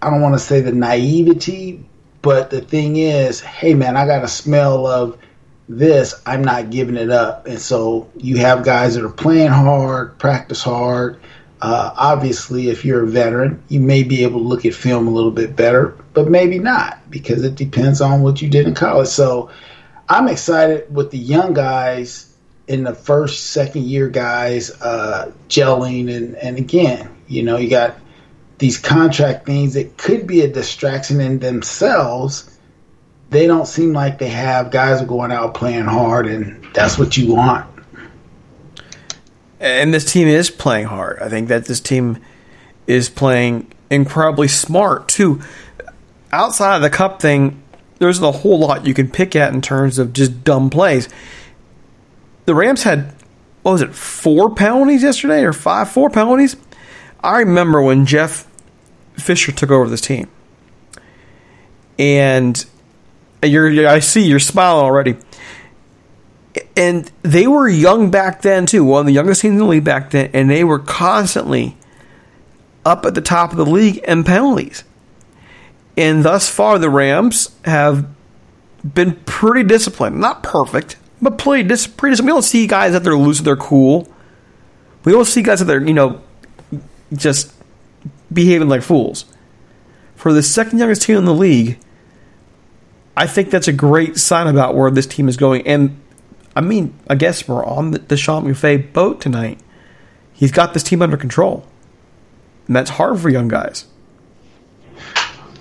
[0.02, 1.84] I don't want to say the naivety,
[2.22, 5.18] but the thing is, hey man, I got a smell of
[5.68, 6.14] this.
[6.26, 7.46] I'm not giving it up.
[7.46, 11.20] And so you have guys that are playing hard, practice hard.
[11.62, 15.10] Uh, obviously, if you're a veteran, you may be able to look at film a
[15.10, 19.08] little bit better, but maybe not because it depends on what you did in college.
[19.08, 19.50] So
[20.08, 22.32] I'm excited with the young guys
[22.68, 27.96] in the first, second year guys uh, gelling, and and again, you know, you got
[28.58, 32.58] these contract things that could be a distraction in themselves.
[33.30, 37.16] They don't seem like they have guys are going out playing hard, and that's what
[37.16, 37.66] you want.
[39.58, 41.20] And this team is playing hard.
[41.20, 42.18] I think that this team
[42.86, 45.40] is playing incredibly smart too.
[46.30, 47.62] Outside of the Kupp thing,
[47.98, 51.08] there's a whole lot you can pick at in terms of just dumb plays.
[52.44, 53.14] The Rams had
[53.66, 56.56] what was it, four penalties yesterday or five, four penalties?
[57.20, 58.46] I remember when Jeff
[59.14, 60.28] Fisher took over this team.
[61.98, 62.64] And
[63.42, 65.16] you're I see you're smiling already.
[66.76, 69.82] And they were young back then too, one of the youngest teams in the league
[69.82, 71.76] back then, and they were constantly
[72.84, 74.84] up at the top of the league in penalties.
[75.96, 78.06] And thus far, the Rams have
[78.84, 80.20] been pretty disciplined.
[80.20, 82.34] Not perfect, but pretty, dis- pretty disciplined.
[82.34, 84.08] We don't see guys that they're losing their cool.
[85.04, 86.20] We don't see guys that they're, you know,
[87.12, 87.52] just
[88.32, 89.24] behaving like fools.
[90.16, 91.78] For the second youngest team in the league,
[93.16, 95.66] I think that's a great sign about where this team is going.
[95.66, 96.00] And
[96.54, 99.60] I mean, I guess we're on the, Sean McVay boat tonight.
[100.32, 101.66] He's got this team under control.
[102.66, 103.86] And that's hard for young guys.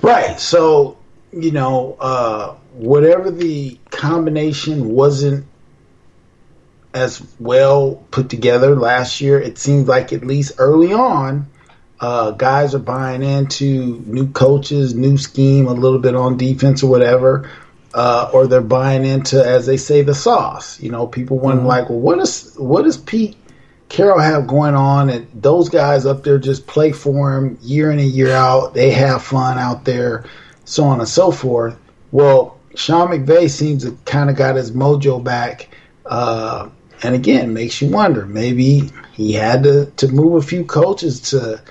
[0.01, 0.39] Right.
[0.39, 0.97] So,
[1.31, 5.45] you know, uh, whatever the combination wasn't
[6.93, 11.47] as well put together last year, it seems like at least early on,
[11.99, 16.89] uh, guys are buying into new coaches, new scheme, a little bit on defense or
[16.89, 17.49] whatever.
[17.93, 20.81] Uh, or they're buying into, as they say, the sauce.
[20.81, 21.67] You know, people want mm-hmm.
[21.67, 23.38] like, well, what is what is Pete
[23.89, 28.00] Carroll have going on, and those guys up there just play for him year in
[28.00, 28.74] and year out.
[28.74, 30.26] They have fun out there,
[30.65, 31.78] so on and so forth.
[32.12, 35.69] Well, Sean McVay seems to kind of got his mojo back,
[36.06, 36.69] uh,
[37.04, 38.26] and again makes you wonder.
[38.26, 41.62] Maybe he had to to move a few coaches to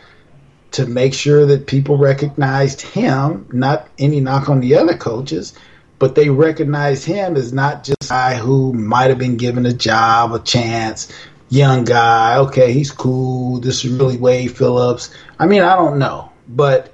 [0.72, 3.46] to make sure that people recognized him.
[3.52, 5.54] Not any knock on the other coaches,
[5.98, 9.72] but they recognized him as not just a guy who might have been given a
[9.72, 11.12] job, a chance,
[11.54, 12.38] young guy.
[12.38, 13.60] Okay, he's cool.
[13.60, 15.10] This is really Wade Phillips.
[15.38, 16.92] I mean, I don't know, but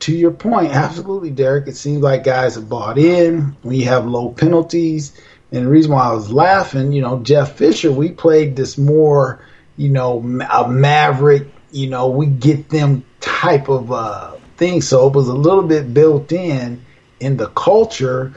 [0.00, 1.66] to your point, absolutely, Derek.
[1.68, 3.56] It seems like guys have bought in.
[3.62, 5.18] We have low penalties,
[5.50, 9.44] and the reason why I was laughing, you know, Jeff Fisher, we played this more,
[9.76, 10.18] you know,
[10.50, 11.48] a maverick.
[11.70, 14.82] You know, we get them type of uh, thing.
[14.82, 16.84] So it was a little bit built in
[17.20, 18.34] in the culture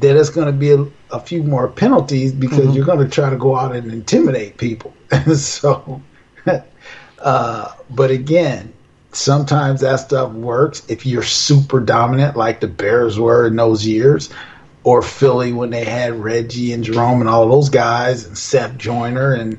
[0.00, 2.72] that it's going to be a, few more penalties because mm-hmm.
[2.72, 4.94] you're going to try to go out and intimidate people.
[5.34, 6.02] so,
[7.18, 8.72] uh, but again,
[9.12, 14.30] sometimes that stuff works if you're super dominant, like the Bears were in those years,
[14.82, 19.32] or Philly when they had Reggie and Jerome and all those guys, and Seth Joyner,
[19.32, 19.58] and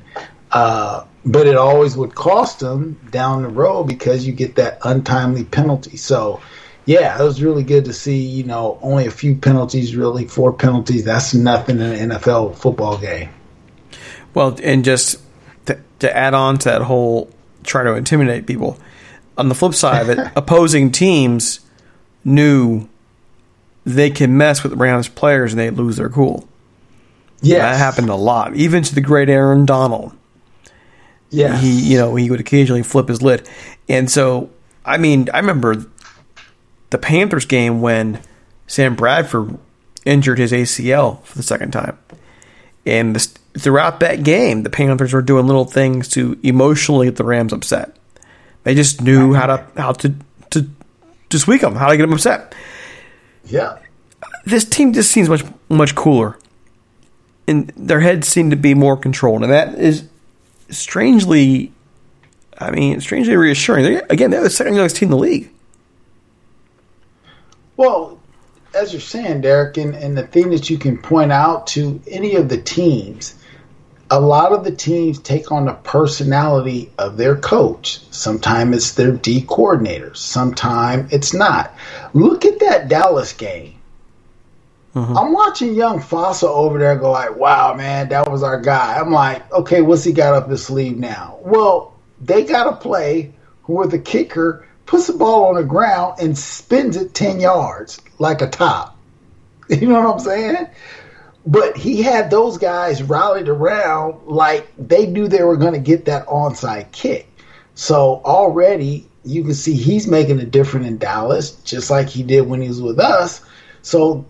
[0.52, 5.44] uh, but it always would cost them down the road because you get that untimely
[5.44, 5.98] penalty.
[5.98, 6.40] So,
[6.86, 8.18] yeah, it was really good to see.
[8.18, 11.04] You know, only a few penalties, really four penalties.
[11.04, 13.30] That's nothing in an NFL football game.
[14.34, 15.20] Well, and just
[15.66, 17.32] to, to add on to that whole
[17.64, 18.78] try to intimidate people.
[19.38, 21.60] On the flip side of it, opposing teams
[22.24, 22.88] knew
[23.86, 26.48] they can mess with Rams players and they lose their cool.
[27.42, 30.14] Yeah, that happened a lot, even to the great Aaron Donald.
[31.30, 33.48] Yeah, he you know he would occasionally flip his lid,
[33.90, 34.50] and so
[34.86, 35.86] I mean I remember
[36.90, 38.22] the Panthers game when
[38.68, 39.58] Sam Bradford
[40.06, 41.98] injured his ACL for the second time,
[42.86, 47.24] and this, throughout that game the Panthers were doing little things to emotionally get the
[47.24, 47.96] Rams upset.
[48.64, 50.14] They just knew how to how to
[50.52, 50.68] to
[51.30, 52.56] to squeak them, how to get them upset.
[53.46, 53.78] Yeah,
[54.46, 56.38] this team just seems much much cooler,
[57.48, 60.08] and their heads seem to be more controlled, and that is
[60.70, 61.72] strangely,
[62.58, 63.84] I mean, strangely reassuring.
[63.84, 65.50] They, again, they're the second youngest team in the league.
[67.78, 68.20] Well,
[68.74, 72.36] as you're saying, Derek, and, and the thing that you can point out to any
[72.36, 73.36] of the teams,
[74.12, 78.02] a lot of the teams take on the personality of their coach.
[78.12, 81.74] Sometimes it's their D coordinator, sometimes it's not.
[82.14, 83.76] Look at that Dallas game.
[84.94, 85.18] Mm-hmm.
[85.18, 89.12] I'm watching young Fassel over there go like, "Wow, man, that was our guy." I'm
[89.12, 93.34] like, "Okay, what's he got up his sleeve now?" Well, they got a play
[93.64, 98.42] where the kicker puts the ball on the ground and spins it ten yards like
[98.42, 98.94] a top.
[99.68, 100.68] You know what I'm saying?
[101.48, 106.06] But he had those guys rallied around like they knew they were going to get
[106.06, 107.28] that onside kick.
[107.74, 112.42] So already you can see he's making a difference in Dallas, just like he did
[112.42, 113.42] when he was with us.
[113.82, 114.26] So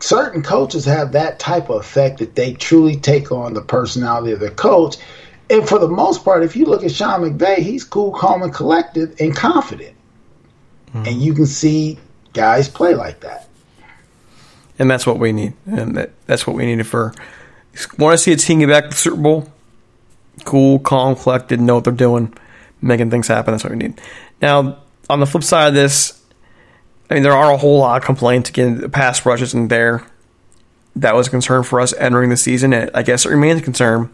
[0.00, 4.40] certain coaches have that type of effect that they truly take on the personality of
[4.40, 4.96] the coach.
[5.50, 8.52] And for the most part, if you look at Sean McVay, he's cool, calm, and
[8.52, 9.96] collected and confident.
[10.88, 11.06] Mm-hmm.
[11.06, 11.98] And you can see
[12.32, 13.48] guys play like that.
[14.78, 15.54] And that's what we need.
[15.66, 17.14] And that, that's what we needed for.
[17.98, 19.52] Want to see a team get back to the Super Bowl?
[20.44, 22.32] Cool, calm, collected, know what they're doing,
[22.80, 23.52] making things happen.
[23.52, 24.00] That's what we need.
[24.40, 24.78] Now,
[25.10, 26.22] on the flip side of this,
[27.10, 28.50] I mean, there are a whole lot of complaints.
[28.50, 30.06] Again, the pass rush isn't there.
[30.94, 33.64] That was a concern for us entering the season, and I guess it remains a
[33.64, 34.10] concern.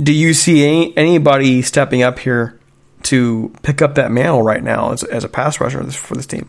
[0.00, 2.58] Do you see any, anybody stepping up here
[3.04, 6.48] to pick up that mantle right now as, as a pass rusher for this team?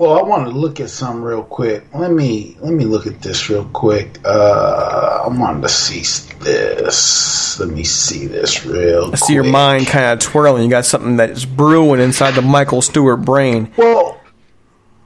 [0.00, 1.84] Well, I want to look at some real quick.
[1.94, 4.18] Let me let me look at this real quick.
[4.24, 6.00] Uh, I wanted to see
[6.38, 7.60] this.
[7.60, 9.10] Let me see this real.
[9.12, 10.62] I see your mind kind of twirling.
[10.64, 13.70] You got something that is brewing inside the Michael Stewart brain.
[13.76, 14.18] Well,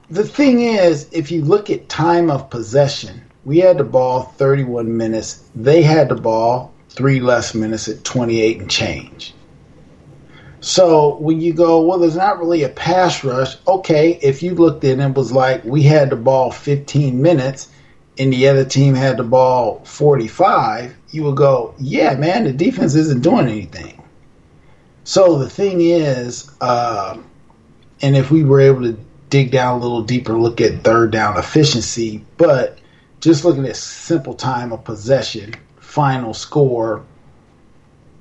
[0.09, 4.97] the thing is, if you look at time of possession, we had the ball 31
[4.97, 5.47] minutes.
[5.55, 9.33] They had the ball three less minutes at 28 and change.
[10.61, 13.55] So when you go, well, there's not really a pass rush.
[13.67, 17.69] Okay, if you looked at it was like, we had the ball 15 minutes
[18.17, 22.95] and the other team had the ball 45, you would go, yeah, man, the defense
[22.95, 24.01] isn't doing anything.
[25.03, 27.17] So the thing is, uh,
[28.01, 28.97] and if we were able to
[29.29, 32.79] dig down a little deeper, look at third down efficiency, but
[33.25, 37.03] just looking at simple time of possession, final score,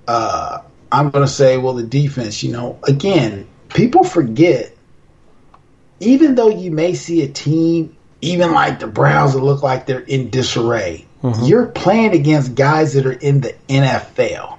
[0.08, 4.74] uh, I'm going to say, well, the defense, you know, again, people forget,
[6.00, 10.00] even though you may see a team, even like the Browns, that look like they're
[10.00, 11.44] in disarray, mm-hmm.
[11.44, 14.58] you're playing against guys that are in the NFL.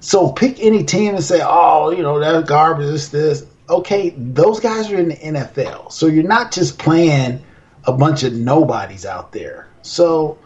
[0.00, 3.46] So pick any team and say, oh, you know, that's garbage, this, this.
[3.70, 5.90] Okay, those guys are in the NFL.
[5.90, 7.42] So you're not just playing
[7.86, 9.68] a bunch of nobodies out there.
[9.82, 10.38] So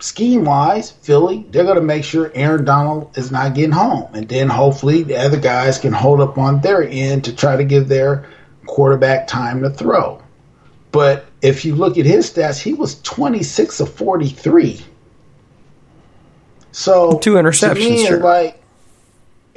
[0.00, 4.14] scheme wise, Philly, they're going to make sure Aaron Donald is not getting home.
[4.14, 7.64] And then hopefully the other guys can hold up on their end to try to
[7.64, 8.28] give their
[8.66, 10.22] quarterback time to throw.
[10.92, 14.84] But if you look at his stats, he was 26 of 43.
[16.72, 18.20] So two interceptions, to me, sure.
[18.20, 18.62] like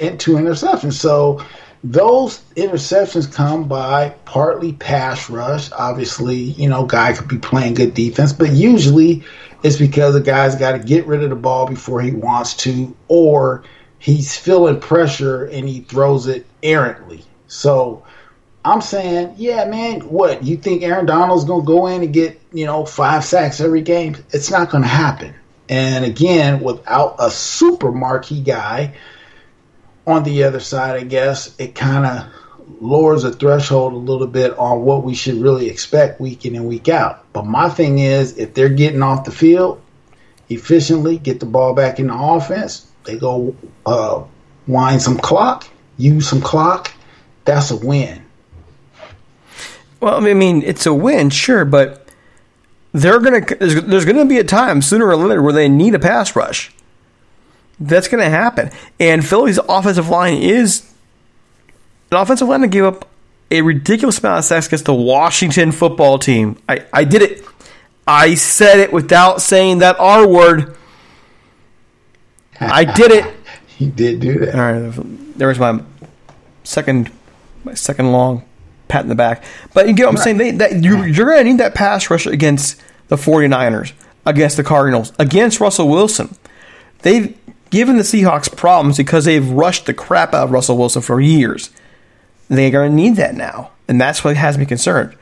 [0.00, 0.94] and two interceptions.
[0.94, 1.44] So
[1.84, 5.70] those interceptions come by partly pass rush.
[5.72, 9.24] Obviously, you know, guy could be playing good defense, but usually
[9.62, 12.96] it's because the guy's got to get rid of the ball before he wants to,
[13.08, 13.64] or
[13.98, 17.24] he's feeling pressure and he throws it errantly.
[17.48, 18.04] So
[18.64, 22.64] I'm saying, yeah, man, what you think Aaron Donald's gonna go in and get, you
[22.64, 24.16] know, five sacks every game?
[24.30, 25.34] It's not gonna happen.
[25.68, 28.94] And again, without a super marquee guy
[30.06, 32.26] on the other side, I guess it kind of
[32.80, 36.66] lowers the threshold a little bit on what we should really expect week in and
[36.66, 37.24] week out.
[37.32, 39.80] But my thing is, if they're getting off the field
[40.48, 43.54] efficiently, get the ball back in the offense, they go
[43.86, 44.22] uh,
[44.66, 46.92] wind some clock, use some clock,
[47.44, 48.22] that's a win.
[50.00, 52.08] Well, I mean, it's a win, sure, but
[52.92, 53.40] they're gonna.
[53.40, 56.72] There's, there's gonna be a time sooner or later where they need a pass rush.
[57.86, 58.70] That's gonna happen,
[59.00, 60.88] and Philly's offensive line is
[62.10, 63.08] an offensive line that gave up
[63.50, 66.58] a ridiculous amount of sacks against the Washington football team.
[66.68, 67.44] I, I did it.
[68.06, 70.76] I said it without saying that R word.
[72.60, 73.34] I did it.
[73.66, 74.54] he did do that.
[74.54, 75.82] All right, there was my
[76.64, 77.10] second,
[77.64, 78.44] my second long
[78.88, 79.44] pat in the back.
[79.74, 80.38] But you get what I'm saying?
[80.38, 83.92] They, that you, you're going to need that pass rush against the 49ers,
[84.24, 86.36] against the Cardinals, against Russell Wilson.
[87.00, 87.36] They've
[87.72, 91.70] given the Seahawks problems because they've rushed the crap out of Russell Wilson for years.
[92.48, 95.16] They're going to need that now, and that's what has me concerned.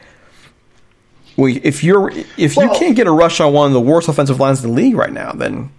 [1.37, 4.41] We, if you're if you can't get a rush on one of the worst offensive
[4.41, 5.71] lines in the league right now, then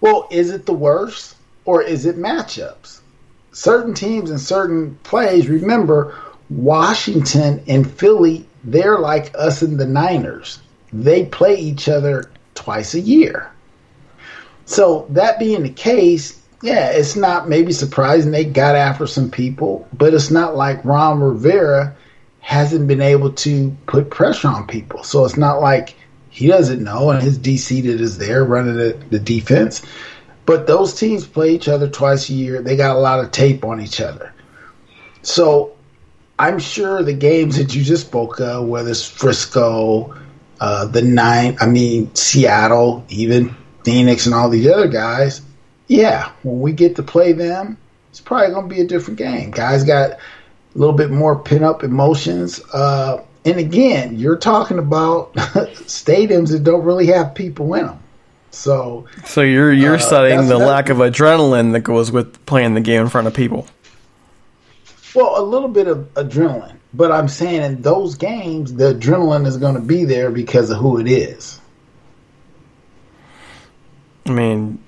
[0.00, 3.00] Well, is it the worst or is it matchups?
[3.52, 6.16] Certain teams and certain plays, remember,
[6.50, 10.60] Washington and Philly, they're like us and the Niners.
[10.92, 13.50] They play each other twice a year.
[14.68, 19.88] So, that being the case, yeah, it's not maybe surprising they got after some people,
[19.94, 21.96] but it's not like Ron Rivera
[22.40, 25.04] hasn't been able to put pressure on people.
[25.04, 25.94] So, it's not like
[26.28, 29.80] he doesn't know, and his DC that is there running the, the defense.
[30.44, 32.60] But those teams play each other twice a year.
[32.60, 34.34] They got a lot of tape on each other.
[35.22, 35.78] So
[36.38, 40.14] I'm sure the games that you just spoke of, whether it's Frisco,
[40.60, 43.56] uh, the nine, I mean Seattle, even
[43.88, 45.40] Phoenix, and all these other guys,
[45.86, 47.78] yeah, when we get to play them,
[48.10, 49.50] it's probably going to be a different game.
[49.50, 50.18] Guys got a
[50.74, 52.60] little bit more pin up emotions.
[52.72, 57.98] Uh, and again, you're talking about stadiums that don't really have people in them.
[58.50, 62.80] So so you're you're Uh, studying the lack of adrenaline that goes with playing the
[62.80, 63.66] game in front of people.
[65.14, 69.56] Well, a little bit of adrenaline, but I'm saying in those games, the adrenaline is
[69.56, 71.60] going to be there because of who it is.
[74.28, 74.82] I mean,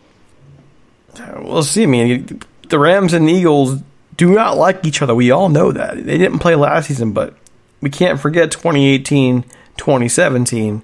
[1.37, 1.85] we'll see.
[1.85, 3.81] I mean, the Rams and Eagles
[4.17, 5.15] do not like each other.
[5.15, 5.97] We all know that.
[5.97, 7.35] They didn't play last season, but
[7.81, 9.43] we can't forget 2018,
[9.77, 10.83] 2017.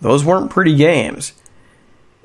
[0.00, 1.32] Those weren't pretty games.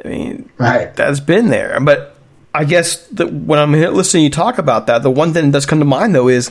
[0.04, 0.96] I mean, right.
[0.96, 1.80] that's been there.
[1.80, 2.16] But
[2.54, 5.66] I guess that when I'm listening to you talk about that, the one thing that's
[5.66, 6.50] come to mind, though, is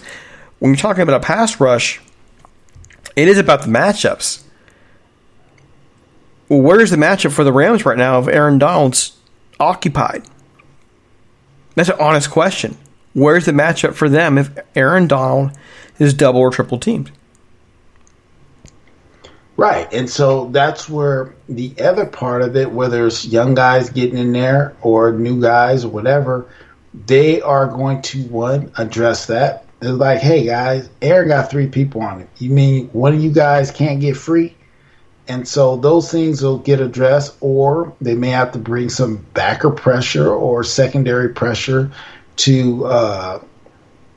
[0.59, 2.01] when you're talking about a pass rush,
[3.15, 4.42] it is about the matchups.
[6.53, 9.17] Well, where's the matchup for the Rams right now if Aaron Donald's
[9.59, 10.25] occupied?
[11.77, 12.77] That's an honest question.
[13.15, 15.53] Where's the matchup for them if Aaron Donald
[15.99, 17.11] is double or triple teamed?
[19.57, 19.91] Right.
[19.95, 24.33] And so that's where the other part of it, whether it's young guys getting in
[24.33, 26.51] there or new guys or whatever,
[27.07, 29.65] they are going to, one, address that.
[29.81, 32.29] They're like, hey, guys, Aaron got three people on it.
[32.37, 34.55] You mean one of you guys can't get free?
[35.33, 39.71] And so those things will get addressed, or they may have to bring some backer
[39.71, 41.91] pressure or secondary pressure
[42.37, 43.43] to, uh,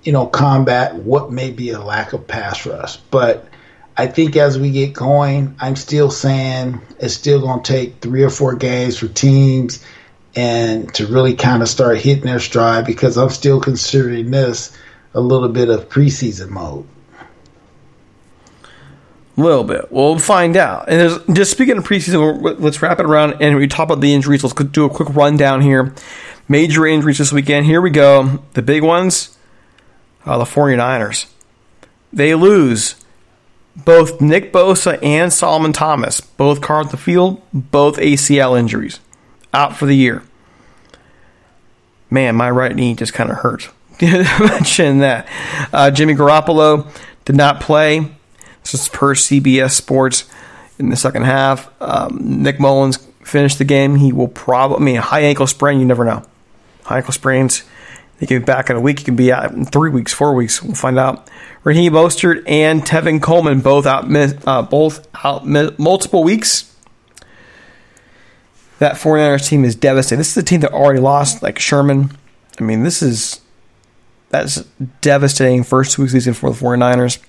[0.04, 2.98] you know, combat what may be a lack of pass rush.
[2.98, 3.48] But
[3.96, 8.24] I think as we get going, I'm still saying it's still going to take three
[8.24, 9.82] or four games for teams
[10.36, 14.78] and to really kind of start hitting their stride because I'm still considering this
[15.14, 16.86] a little bit of preseason mode.
[19.38, 19.92] A little bit.
[19.92, 20.88] We'll find out.
[20.88, 24.14] And there's, just speaking of preseason, let's wrap it around and we talk about the
[24.14, 24.44] injuries.
[24.44, 25.94] Let's do a quick rundown here.
[26.48, 27.66] Major injuries this weekend.
[27.66, 28.44] Here we go.
[28.54, 29.36] The big ones
[30.26, 31.28] uh, the 49ers.
[32.12, 32.96] They lose
[33.76, 39.00] both Nick Bosa and Solomon Thomas, both card the field, both ACL injuries,
[39.54, 40.24] out for the year.
[42.10, 43.70] Man, my right knee just kind of hurt.
[44.02, 45.28] Mention that.
[45.74, 46.88] Uh, Jimmy Garoppolo
[47.26, 48.15] did not play.
[48.66, 50.26] This is per CBS Sports
[50.80, 51.70] in the second half.
[51.80, 53.98] Um, Nick Mullens finished the game.
[53.98, 56.24] He will probably, I mean, high ankle sprain, you never know.
[56.84, 57.64] High ankle sprains,
[58.20, 59.00] he can be back in a week.
[59.00, 60.64] He can be out in three weeks, four weeks.
[60.64, 61.30] We'll find out.
[61.64, 64.06] Raheem Mostert and Tevin Coleman both out,
[64.48, 66.76] uh, both out multiple weeks.
[68.80, 70.18] That 49ers team is devastating.
[70.18, 72.18] This is a team that already lost, like Sherman.
[72.60, 73.42] I mean, this is
[74.30, 74.66] that's
[75.02, 77.20] devastating first two weeks season for the 49ers.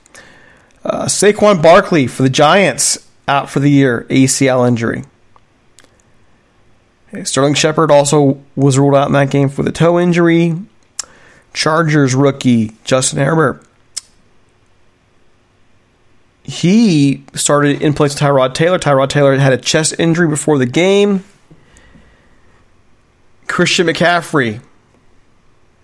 [0.87, 5.03] Uh, Saquon Barkley for the Giants out for the year, ACL injury.
[7.25, 10.55] Sterling Shepard also was ruled out in that game for the toe injury.
[11.53, 13.65] Chargers rookie Justin Herbert.
[16.45, 18.79] He started in place of Tyrod Taylor.
[18.79, 21.25] Tyrod Taylor had a chest injury before the game.
[23.49, 24.61] Christian McCaffrey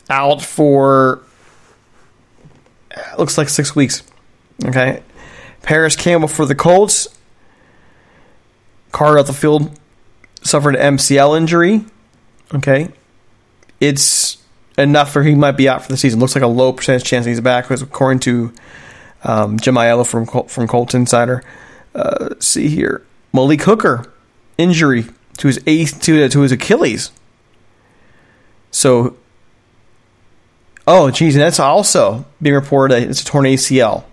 [0.08, 1.22] out for
[3.18, 4.04] looks like six weeks.
[4.64, 5.02] Okay.
[5.62, 7.08] Parris Campbell for the Colts.
[8.90, 9.78] Carter out the field
[10.42, 11.84] suffered an MCL injury.
[12.54, 12.88] Okay.
[13.80, 14.38] It's
[14.78, 16.20] enough for he might be out for the season.
[16.20, 18.52] Looks like a low percentage chance he's back, according to
[19.24, 21.42] um, Jim from from Colts Insider.
[21.94, 24.10] Uh, see here, Malik Hooker
[24.58, 25.06] injury
[25.38, 27.10] to his eighth to to his Achilles.
[28.70, 29.16] So,
[30.86, 33.02] oh geez, and that's also being reported.
[33.02, 34.04] It's a torn ACL,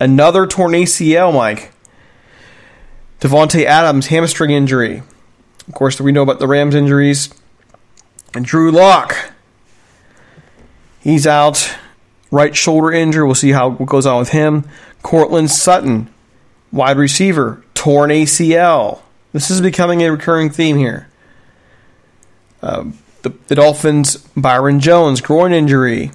[0.00, 1.72] another torn ACL, Mike.
[3.20, 5.02] Davante Adams hamstring injury.
[5.66, 7.30] Of course, we know about the Rams injuries.
[8.34, 9.34] And Drew Lock
[11.04, 11.76] He's out.
[12.30, 13.26] Right shoulder injury.
[13.26, 14.66] We'll see how what goes on with him.
[15.02, 16.08] Courtland Sutton,
[16.72, 19.02] wide receiver, torn ACL.
[19.32, 21.08] This is becoming a recurring theme here.
[22.62, 22.86] Uh,
[23.20, 26.10] the, the Dolphins, Byron Jones, groin injury.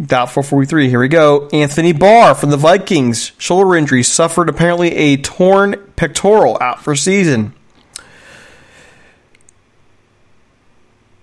[0.00, 0.88] Doubtful 43.
[0.88, 1.48] Here we go.
[1.52, 7.54] Anthony Barr from the Vikings, shoulder injury, suffered apparently a torn pectoral out for season.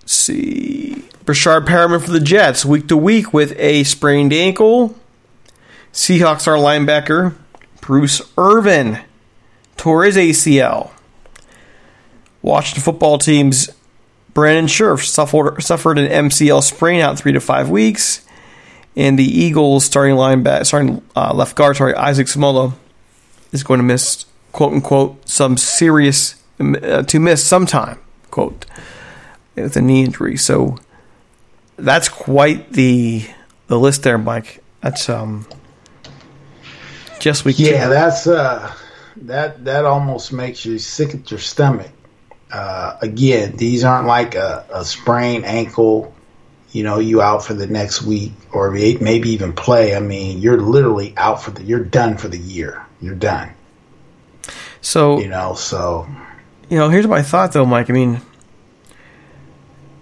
[0.02, 1.04] Let's see.
[1.24, 4.96] Breshad Perriman for the Jets, week to week with a sprained ankle.
[5.92, 7.34] Seahawks our linebacker,
[7.80, 9.00] Bruce Irvin,
[9.76, 10.90] tore his ACL.
[12.42, 13.70] Washington football team's
[14.32, 18.24] Brandon Scherff suffered, suffered an MCL sprain out three to five weeks.
[19.00, 22.74] And the Eagles starting linebacker, starting uh, left guard, sorry, Isaac Seumalo
[23.50, 27.98] is going to miss, quote unquote, some serious, uh, to miss some time,
[28.30, 28.66] quote,
[29.54, 30.36] with a knee injury.
[30.36, 30.76] So
[31.76, 33.26] that's quite the
[33.68, 34.62] the list there, Mike.
[34.82, 35.46] That's um
[37.20, 37.90] just we Yeah, two.
[37.90, 38.70] that's uh
[39.22, 41.90] that that almost makes you sick at your stomach.
[42.52, 46.12] Uh, again, these aren't like a, a sprained ankle.
[46.72, 49.96] You know, you out for the next week or maybe even play.
[49.96, 51.62] I mean, you're literally out for the.
[51.62, 52.84] You're done for the year.
[53.00, 53.52] You're done.
[54.80, 56.08] So you know, so
[56.68, 56.88] you know.
[56.88, 57.90] Here's my thought, though, Mike.
[57.90, 58.20] I mean,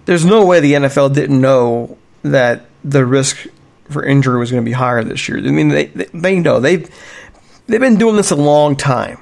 [0.05, 3.47] there's no way the NFL didn't know that the risk
[3.89, 5.37] for injury was going to be higher this year.
[5.37, 6.89] I mean, they they know they've
[7.67, 9.19] they've been doing this a long time.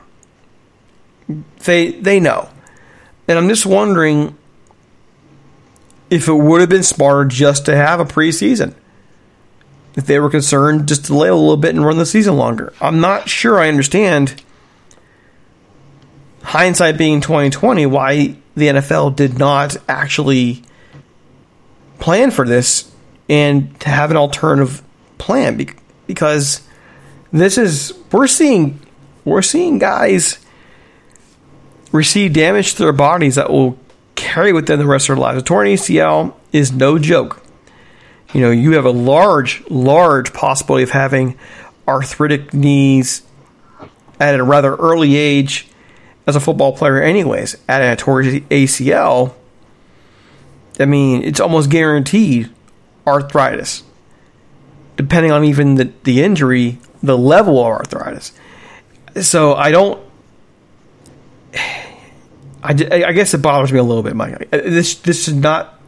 [1.66, 2.50] They they know,
[3.28, 4.38] and I'm just wondering
[6.10, 8.74] if it would have been smarter just to have a preseason.
[9.96, 12.72] If they were concerned, just delay a little bit and run the season longer.
[12.80, 14.42] I'm not sure I understand.
[16.44, 20.64] Hindsight being 2020, why the NFL did not actually
[22.00, 22.92] plan for this
[23.28, 24.82] and to have an alternative
[25.18, 25.66] plan
[26.06, 26.62] because
[27.32, 28.80] this is we're seeing
[29.26, 30.40] we're seeing guys
[31.92, 33.78] receive damage to their bodies that will
[34.18, 35.42] carry with them the rest of their lives.
[35.42, 37.42] A torn ACL is no joke.
[38.34, 41.38] You know, you have a large, large possibility of having
[41.88, 43.22] arthritic knees
[44.20, 45.68] at a rather early age
[46.26, 47.56] as a football player, anyways.
[47.70, 49.34] At a torn ACL,
[50.80, 52.50] I mean, it's almost guaranteed
[53.06, 53.84] arthritis,
[54.98, 58.34] depending on even the, the injury, the level of arthritis.
[59.22, 60.04] So I don't.
[62.68, 64.52] I, I guess it bothers me a little bit, Mike.
[64.52, 65.80] This this is not.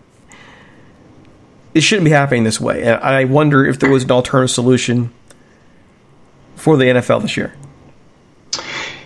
[1.74, 5.14] It shouldn't be happening this way, and I wonder if there was an alternative solution
[6.56, 7.54] for the NFL this year.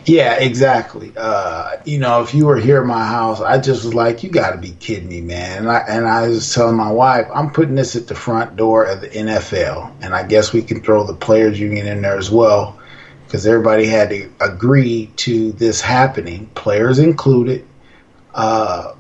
[0.05, 1.13] Yeah, exactly.
[1.15, 4.30] Uh, you know, if you were here at my house, I just was like, "You
[4.30, 7.51] got to be kidding me, man!" And I and I was telling my wife, "I'm
[7.51, 11.05] putting this at the front door of the NFL, and I guess we can throw
[11.05, 12.78] the players union in there as well,
[13.34, 17.66] because everybody had to agree to this happening, players included.
[18.32, 18.94] Uh,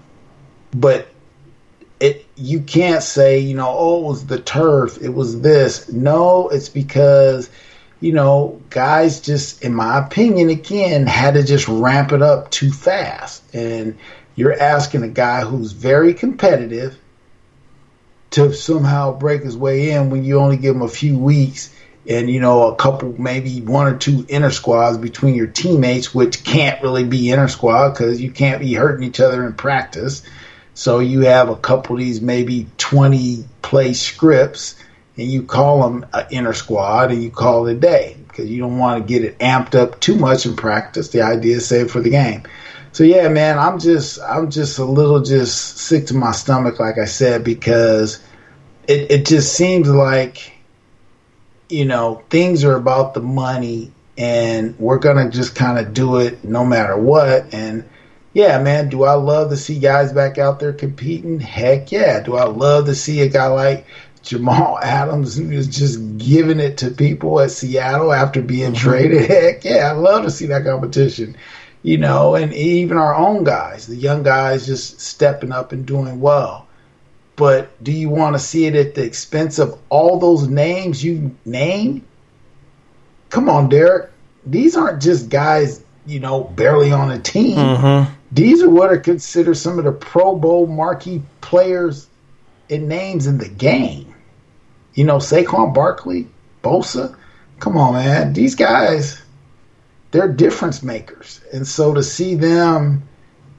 [0.71, 1.07] but
[1.99, 6.49] it you can't say you know oh it was the turf it was this no
[6.49, 7.47] it's because
[7.99, 12.71] you know guys just in my opinion again had to just ramp it up too
[12.71, 13.95] fast and
[14.35, 16.97] you're asking a guy who's very competitive
[18.31, 21.71] to somehow break his way in when you only give him a few weeks
[22.07, 26.43] and you know a couple maybe one or two inner squads between your teammates which
[26.43, 30.23] can't really be inner squad because you can't be hurting each other in practice
[30.73, 34.75] so you have a couple of these maybe 20 play scripts
[35.17, 38.59] and you call them an inner squad and you call it a day because you
[38.59, 41.09] don't want to get it amped up too much in practice.
[41.09, 42.43] The idea is save for the game.
[42.91, 46.97] So yeah, man, I'm just I'm just a little just sick to my stomach, like
[46.97, 48.19] I said, because
[48.87, 50.52] it, it just seems like
[51.73, 56.43] you know things are about the money and we're gonna just kind of do it
[56.43, 57.83] no matter what and
[58.33, 61.39] yeah, man, do I love to see guys back out there competing?
[61.39, 62.19] Heck yeah.
[62.19, 63.85] Do I love to see a guy like
[64.23, 68.89] Jamal Adams who is just giving it to people at Seattle after being mm-hmm.
[68.89, 69.29] traded?
[69.29, 71.37] Heck yeah, I love to see that competition.
[71.83, 76.21] You know, and even our own guys, the young guys just stepping up and doing
[76.21, 76.62] well.
[77.35, 81.35] But do you want to see it at the expense of all those names you
[81.45, 82.05] name?
[83.29, 84.11] Come on, Derek.
[84.45, 87.57] These aren't just guys, you know, barely on a team.
[87.57, 92.07] Mm-hmm these are what are considered some of the Pro Bowl marquee players
[92.67, 94.15] and names in the game.
[94.95, 96.27] You know, Saquon Barkley,
[96.63, 97.15] Bosa.
[97.59, 98.33] Come on, man.
[98.33, 99.21] These guys,
[100.09, 101.41] they're difference makers.
[101.53, 103.07] And so to see them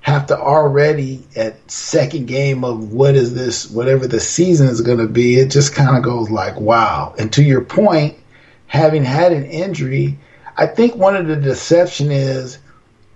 [0.05, 4.99] have to already at second game of what is this, whatever the season is going
[4.99, 7.15] to be, it just kind of goes like, wow.
[7.19, 8.15] And to your point,
[8.67, 10.19] having had an injury,
[10.59, 12.59] I think one of the deception is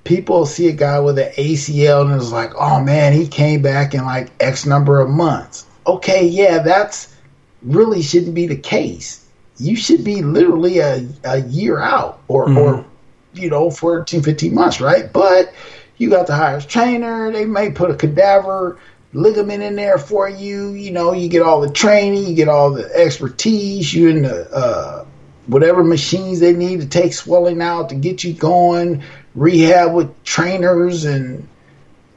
[0.04, 3.92] people see a guy with an ACL and it's like, oh man, he came back
[3.92, 5.66] in like X number of months.
[5.86, 7.14] Okay, yeah, that's
[7.60, 9.26] really shouldn't be the case.
[9.58, 12.56] You should be literally a, a year out or, mm-hmm.
[12.56, 12.86] or,
[13.34, 15.12] you know, 14, 15 months, right?
[15.12, 15.52] But
[15.98, 17.30] you got the highest trainer.
[17.30, 18.78] They may put a cadaver
[19.12, 20.70] ligament in there for you.
[20.70, 23.92] You know, you get all the training, you get all the expertise.
[23.92, 25.04] You in the uh,
[25.48, 29.02] whatever machines they need to take swelling out to get you going
[29.34, 31.48] rehab with trainers and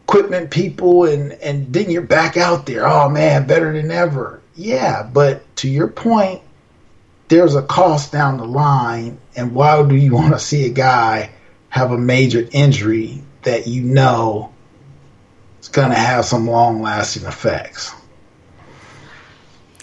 [0.03, 5.03] equipment people and and then you're back out there oh man better than ever yeah
[5.03, 6.41] but to your point
[7.29, 11.31] there's a cost down the line and why do you want to see a guy
[11.69, 14.51] have a major injury that you know
[15.59, 17.93] is going to have some long lasting effects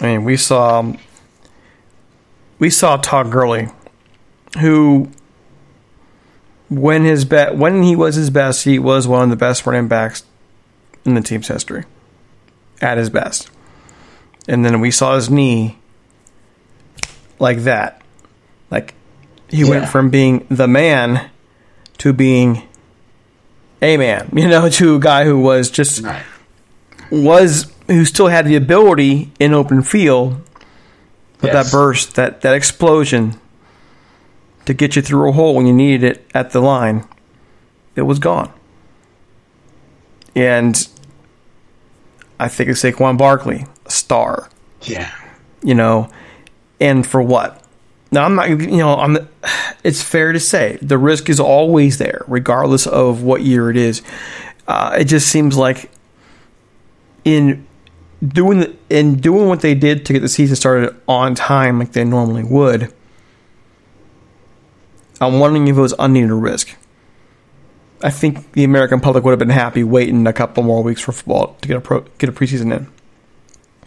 [0.01, 0.93] i mean we saw
[2.59, 3.69] we saw todd Gurley
[4.61, 5.11] who
[6.69, 9.89] when his be- when he was his best, he was one of the best running
[9.89, 10.25] backs
[11.05, 11.85] in the team's history.
[12.81, 13.51] At his best.
[14.47, 15.79] And then we saw his knee
[17.39, 18.03] like that.
[18.71, 18.95] Like
[19.49, 19.71] he yeah.
[19.71, 21.31] went from being the man
[21.99, 22.68] to being
[23.83, 26.25] a man, you know, to a guy who was just right.
[27.11, 30.41] was who still had the ability in open field,
[31.41, 31.71] but yes.
[31.71, 33.41] that burst, that that explosion
[34.67, 37.09] to get you through a hole when you needed it at the line,
[37.97, 38.53] it was gone.
[40.37, 40.87] And
[42.39, 44.51] I think it's Saquon Barkley, a star.
[44.83, 45.13] Yeah.
[45.63, 46.11] You know,
[46.81, 47.65] and for what?
[48.11, 48.49] Now I'm not.
[48.49, 49.29] You know, I'm.
[49.85, 54.03] It's fair to say the risk is always there, regardless of what year it is.
[54.67, 55.91] Uh, it just seems like
[57.25, 57.67] in
[58.27, 61.93] doing the, in doing what they did to get the season started on time, like
[61.93, 62.93] they normally would
[65.21, 66.77] I'm wondering if it was unneeded risk.
[68.03, 71.11] I think the American public would have been happy waiting a couple more weeks for
[71.11, 72.89] football to get a pro, get a preseason in.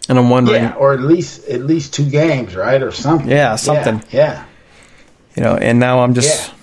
[0.08, 3.30] And I'm wondering, yeah, or at least at least two games, right, or something.
[3.30, 4.02] Yeah, something.
[4.10, 4.18] Yeah.
[4.20, 4.44] yeah.
[5.36, 6.54] You know, and now I'm just yeah.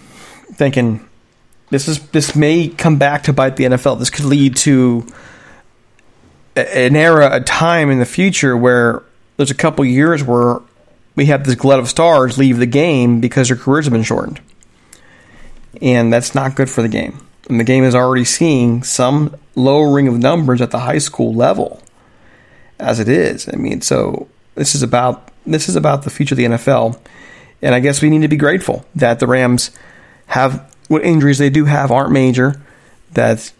[0.55, 1.07] thinking
[1.69, 3.99] this is this may come back to bite the NFL.
[3.99, 5.07] This could lead to
[6.55, 9.03] an era, a time in the future where
[9.37, 10.59] there's a couple years where
[11.15, 14.41] we have this glut of stars leave the game because their careers have been shortened
[15.81, 17.25] and that's not good for the game.
[17.49, 21.81] And the game is already seeing some lowering of numbers at the high school level,
[22.79, 23.49] as it is.
[23.51, 26.99] I mean, so this is about this is about the future of the NFL,
[27.61, 29.71] and I guess we need to be grateful that the Rams
[30.27, 32.61] have what injuries they do have aren't major,
[33.13, 33.51] that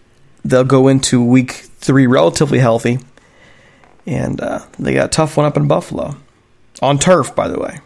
[0.43, 2.99] they'll go into week three relatively healthy,
[4.05, 6.15] and uh, they got a tough one up in Buffalo
[6.81, 7.79] on turf, by the way.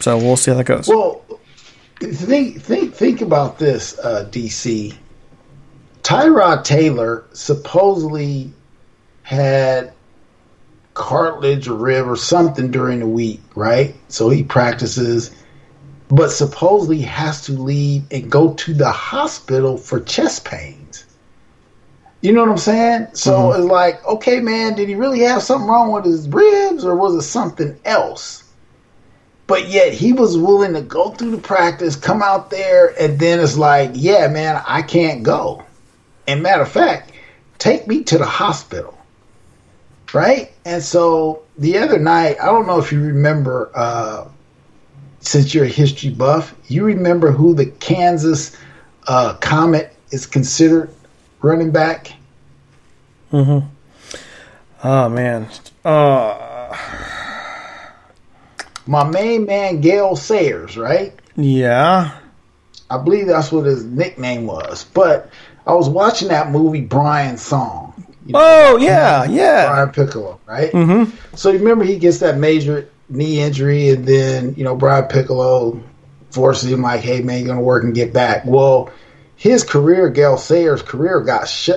[0.00, 0.88] So we'll see how that goes.
[0.88, 1.24] Well,
[2.00, 4.94] think think think about this, uh, DC.
[6.02, 8.52] Tyrod Taylor supposedly
[9.22, 9.92] had
[10.98, 13.94] cartilage or rib or something during the week, right?
[14.08, 15.34] So he practices,
[16.08, 21.06] but supposedly has to leave and go to the hospital for chest pains.
[22.20, 23.06] You know what I'm saying?
[23.14, 23.60] So mm-hmm.
[23.62, 27.14] it's like, okay, man, did he really have something wrong with his ribs or was
[27.14, 28.42] it something else?
[29.46, 33.38] But yet he was willing to go through the practice, come out there, and then
[33.38, 35.64] it's like, yeah, man, I can't go.
[36.26, 37.12] And matter of fact,
[37.56, 38.97] take me to the hospital
[40.12, 40.52] right?
[40.64, 44.28] And so the other night, I don't know if you remember, uh,
[45.20, 48.56] since you're a history buff, you remember who the Kansas
[49.06, 50.90] uh, Comet is considered
[51.42, 52.12] running back?
[53.32, 53.66] Mm-hmm.
[54.84, 55.48] Oh man.
[55.84, 56.76] Uh...
[58.88, 61.12] My main man, Gale Sayers, right?
[61.36, 62.18] Yeah.
[62.88, 64.84] I believe that's what his nickname was.
[64.84, 65.30] But
[65.66, 67.87] I was watching that movie, Brian Song.
[68.28, 69.68] You know, oh yeah, yeah.
[69.68, 70.70] Brian Piccolo, right?
[70.70, 71.16] Mm-hmm.
[71.34, 75.82] So you remember he gets that major knee injury, and then you know Brian Piccolo
[76.30, 78.90] forces him like, "Hey man, you're gonna work and get back." Well,
[79.36, 81.70] his career, Gale Sayers' career, got sh-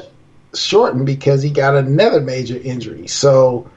[0.53, 3.07] shortened because he got another major injury.
[3.07, 3.71] So,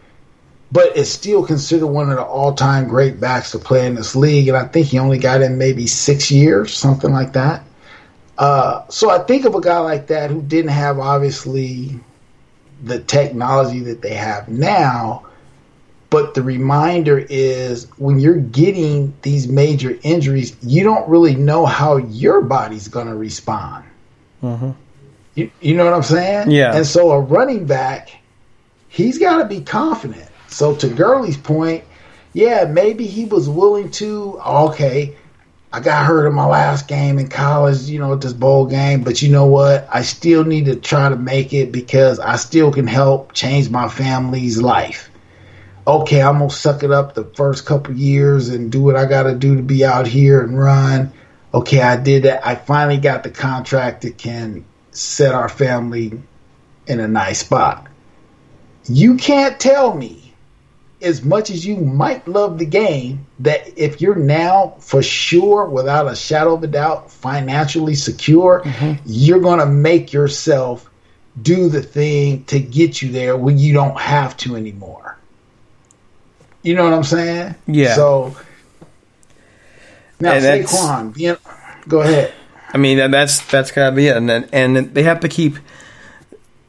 [0.73, 4.49] but it's still considered one of the all-time great backs to play in this league,
[4.49, 7.63] and I think he only got in maybe six years, something like that.
[8.37, 12.01] Uh, so I think of a guy like that who didn't have obviously
[12.85, 15.27] the technology that they have now.
[16.11, 21.97] But the reminder is when you're getting these major injuries, you don't really know how
[21.97, 23.85] your body's going to respond.
[24.43, 24.71] Mm-hmm.
[25.35, 26.53] You, you know what I'm saying?
[26.53, 26.77] Yeah.
[26.77, 28.11] And so a running back,
[28.89, 30.29] he's got to be confident.
[30.47, 31.83] So to Gurley's point,
[32.33, 35.17] yeah, maybe he was willing to, okay,
[35.75, 39.03] I got hurt in my last game in college, you know, at this bowl game,
[39.03, 39.89] but you know what?
[39.91, 43.89] I still need to try to make it because I still can help change my
[43.89, 45.11] family's life.
[45.85, 49.35] Okay, I'm gonna suck it up the first couple years and do what I gotta
[49.35, 51.13] do to be out here and run.
[51.53, 52.47] Okay, I did that.
[52.47, 56.23] I finally got the contract that can set our family
[56.87, 57.89] in a nice spot.
[58.85, 60.24] You can't tell me
[61.05, 66.07] as much as you might love the game, that if you're now for sure, without
[66.07, 69.03] a shadow of a doubt, financially secure, mm-hmm.
[69.07, 70.91] you're going to make yourself
[71.41, 75.19] do the thing to get you there when you don't have to anymore.
[76.63, 77.55] You know what I'm saying?
[77.67, 77.95] Yeah.
[77.95, 78.37] So
[80.21, 81.37] now and Saquon, being,
[81.87, 82.33] go ahead.
[82.73, 85.59] I mean, that's that's gotta be it, and then, and they have to keep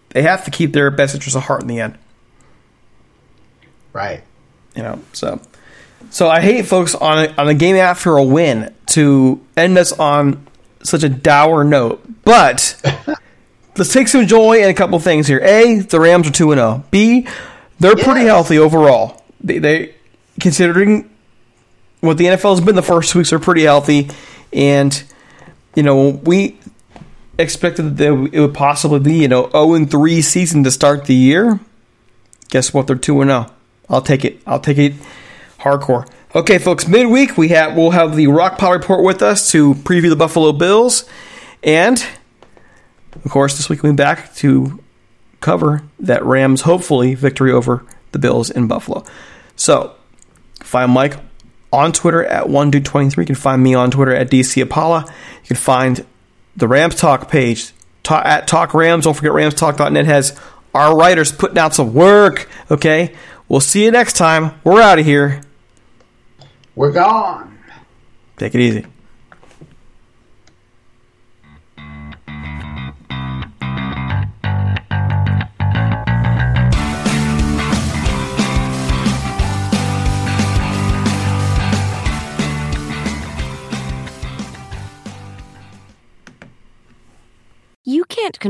[0.09, 1.97] they have to keep their best interest of heart in the end.
[3.95, 4.23] Right.
[4.75, 5.39] You know, so
[6.09, 9.93] so I hate folks on a, on a game after a win to end us
[9.93, 10.45] on
[10.83, 12.75] such a dour note, but
[13.77, 15.39] let's take some joy in a couple things here.
[15.39, 16.83] A, the Rams are two and zero.
[16.91, 17.25] B,
[17.79, 18.05] they're yes.
[18.05, 19.23] pretty healthy overall.
[19.39, 19.95] They, they
[20.41, 21.09] considering
[22.01, 24.09] what the NFL has been the first two weeks are pretty healthy,
[24.51, 25.03] and
[25.73, 26.59] you know we
[27.37, 31.15] expected that it would possibly be you know zero and three season to start the
[31.15, 31.61] year.
[32.49, 32.87] Guess what?
[32.87, 33.51] They're two and zero.
[33.89, 34.41] I'll take it.
[34.45, 34.93] I'll take it
[35.59, 36.07] hardcore.
[36.36, 40.09] Okay, folks, midweek we have we'll have the Rock Pile report with us to preview
[40.09, 41.05] the Buffalo Bills,
[41.63, 42.05] and
[43.23, 44.81] of course this week we'll be back to
[45.39, 49.05] cover that Rams hopefully victory over the Bills in Buffalo.
[49.55, 49.95] So
[50.61, 51.17] find Mike
[51.71, 53.23] on Twitter at one dude twenty three.
[53.23, 55.05] You can find me on Twitter at DC Apollo.
[55.07, 56.05] You can find
[56.57, 57.71] the Rams Talk page
[58.09, 59.05] at Talk Rams.
[59.05, 60.39] Don't forget RamsTalk.net has
[60.73, 62.49] our writers putting out some work.
[62.69, 63.15] Okay,
[63.47, 64.59] We'll see you next time.
[64.63, 65.41] We're out of here.
[66.75, 67.57] We're gone.
[68.37, 68.85] Take it easy.